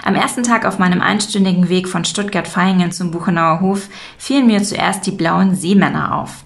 [0.05, 3.89] Am ersten Tag auf meinem einstündigen Weg von Stuttgart-Vaihingen zum Buchenauer Hof
[4.19, 6.45] fielen mir zuerst die blauen Seemänner auf.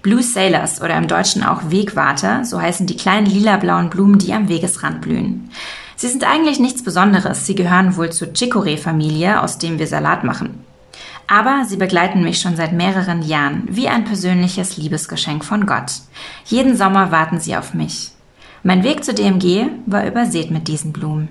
[0.00, 4.48] Blue Sailors oder im Deutschen auch Wegwarte, so heißen die kleinen lila-blauen Blumen, die am
[4.48, 5.50] Wegesrand blühen.
[5.96, 10.63] Sie sind eigentlich nichts Besonderes, sie gehören wohl zur Chicorée-Familie, aus dem wir Salat machen.
[11.26, 15.92] Aber sie begleiten mich schon seit mehreren Jahren wie ein persönliches Liebesgeschenk von Gott.
[16.44, 18.12] Jeden Sommer warten sie auf mich.
[18.62, 21.28] Mein Weg zu DMG war übersät mit diesen Blumen.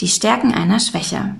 [0.00, 1.34] Die Stärken einer Schwäche.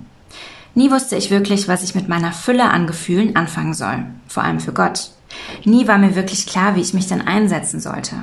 [0.75, 4.59] Nie wusste ich wirklich, was ich mit meiner Fülle an Gefühlen anfangen soll, vor allem
[4.59, 5.11] für Gott.
[5.63, 8.15] Nie war mir wirklich klar, wie ich mich denn einsetzen sollte.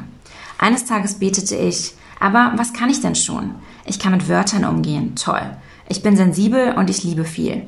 [0.59, 3.55] Eines Tages betete ich, aber was kann ich denn schon?
[3.85, 5.57] Ich kann mit Wörtern umgehen, toll.
[5.89, 7.67] Ich bin sensibel und ich liebe viel.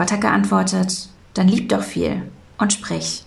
[0.00, 2.22] Gott hat geantwortet, dann lieb doch viel
[2.56, 3.22] und sprich.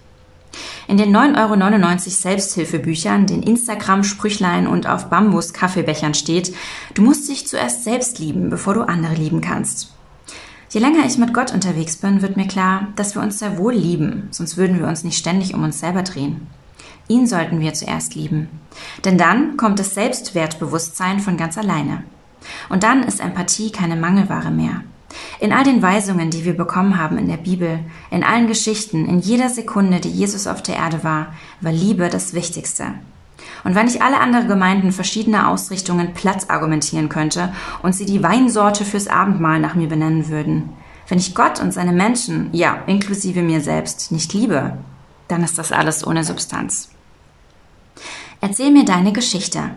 [0.87, 6.55] In den 9,99 Euro Selbsthilfebüchern, den Instagram-Sprüchlein und auf Bambus-Kaffeebechern steht,
[6.95, 9.93] du musst dich zuerst selbst lieben, bevor du andere lieben kannst.
[10.71, 13.75] Je länger ich mit Gott unterwegs bin, wird mir klar, dass wir uns sehr wohl
[13.75, 16.47] lieben, sonst würden wir uns nicht ständig um uns selber drehen.
[17.07, 18.49] Ihn sollten wir zuerst lieben.
[19.05, 22.03] Denn dann kommt das Selbstwertbewusstsein von ganz alleine.
[22.69, 24.81] Und dann ist Empathie keine Mangelware mehr.
[25.39, 27.79] In all den Weisungen, die wir bekommen haben in der Bibel,
[28.11, 32.33] in allen Geschichten, in jeder Sekunde, die Jesus auf der Erde war, war Liebe das
[32.33, 32.93] Wichtigste.
[33.63, 38.85] Und wenn ich alle anderen Gemeinden verschiedener Ausrichtungen platt argumentieren könnte und sie die Weinsorte
[38.85, 40.69] fürs Abendmahl nach mir benennen würden,
[41.07, 44.77] wenn ich Gott und seine Menschen, ja, inklusive mir selbst, nicht liebe,
[45.27, 46.89] dann ist das alles ohne Substanz.
[48.41, 49.71] Erzähl mir deine Geschichte.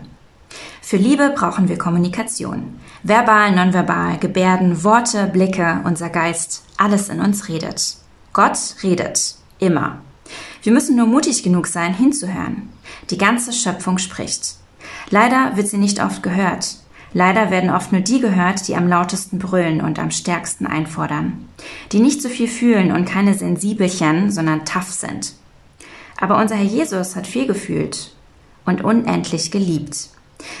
[0.81, 2.79] Für Liebe brauchen wir Kommunikation.
[3.07, 7.95] Verbal, nonverbal, Gebärden, Worte, Blicke, unser Geist, alles in uns redet.
[8.33, 9.35] Gott redet.
[9.59, 9.99] Immer.
[10.61, 12.67] Wir müssen nur mutig genug sein, hinzuhören.
[13.09, 14.55] Die ganze Schöpfung spricht.
[15.09, 16.79] Leider wird sie nicht oft gehört.
[17.13, 21.47] Leider werden oft nur die gehört, die am lautesten brüllen und am stärksten einfordern.
[21.93, 25.31] Die nicht so viel fühlen und keine Sensibelchen, sondern tough sind.
[26.19, 28.13] Aber unser Herr Jesus hat viel gefühlt
[28.65, 30.09] und unendlich geliebt.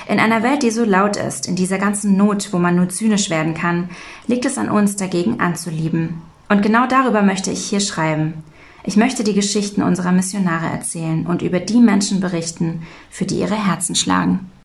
[0.07, 3.29] In einer Welt, die so laut ist, in dieser ganzen Not, wo man nur zynisch
[3.29, 3.89] werden kann,
[4.25, 6.21] liegt es an uns, dagegen anzulieben.
[6.49, 8.43] Und genau darüber möchte ich hier schreiben.
[8.83, 13.67] Ich möchte die Geschichten unserer Missionare erzählen und über die Menschen berichten, für die ihre
[13.67, 14.49] Herzen schlagen.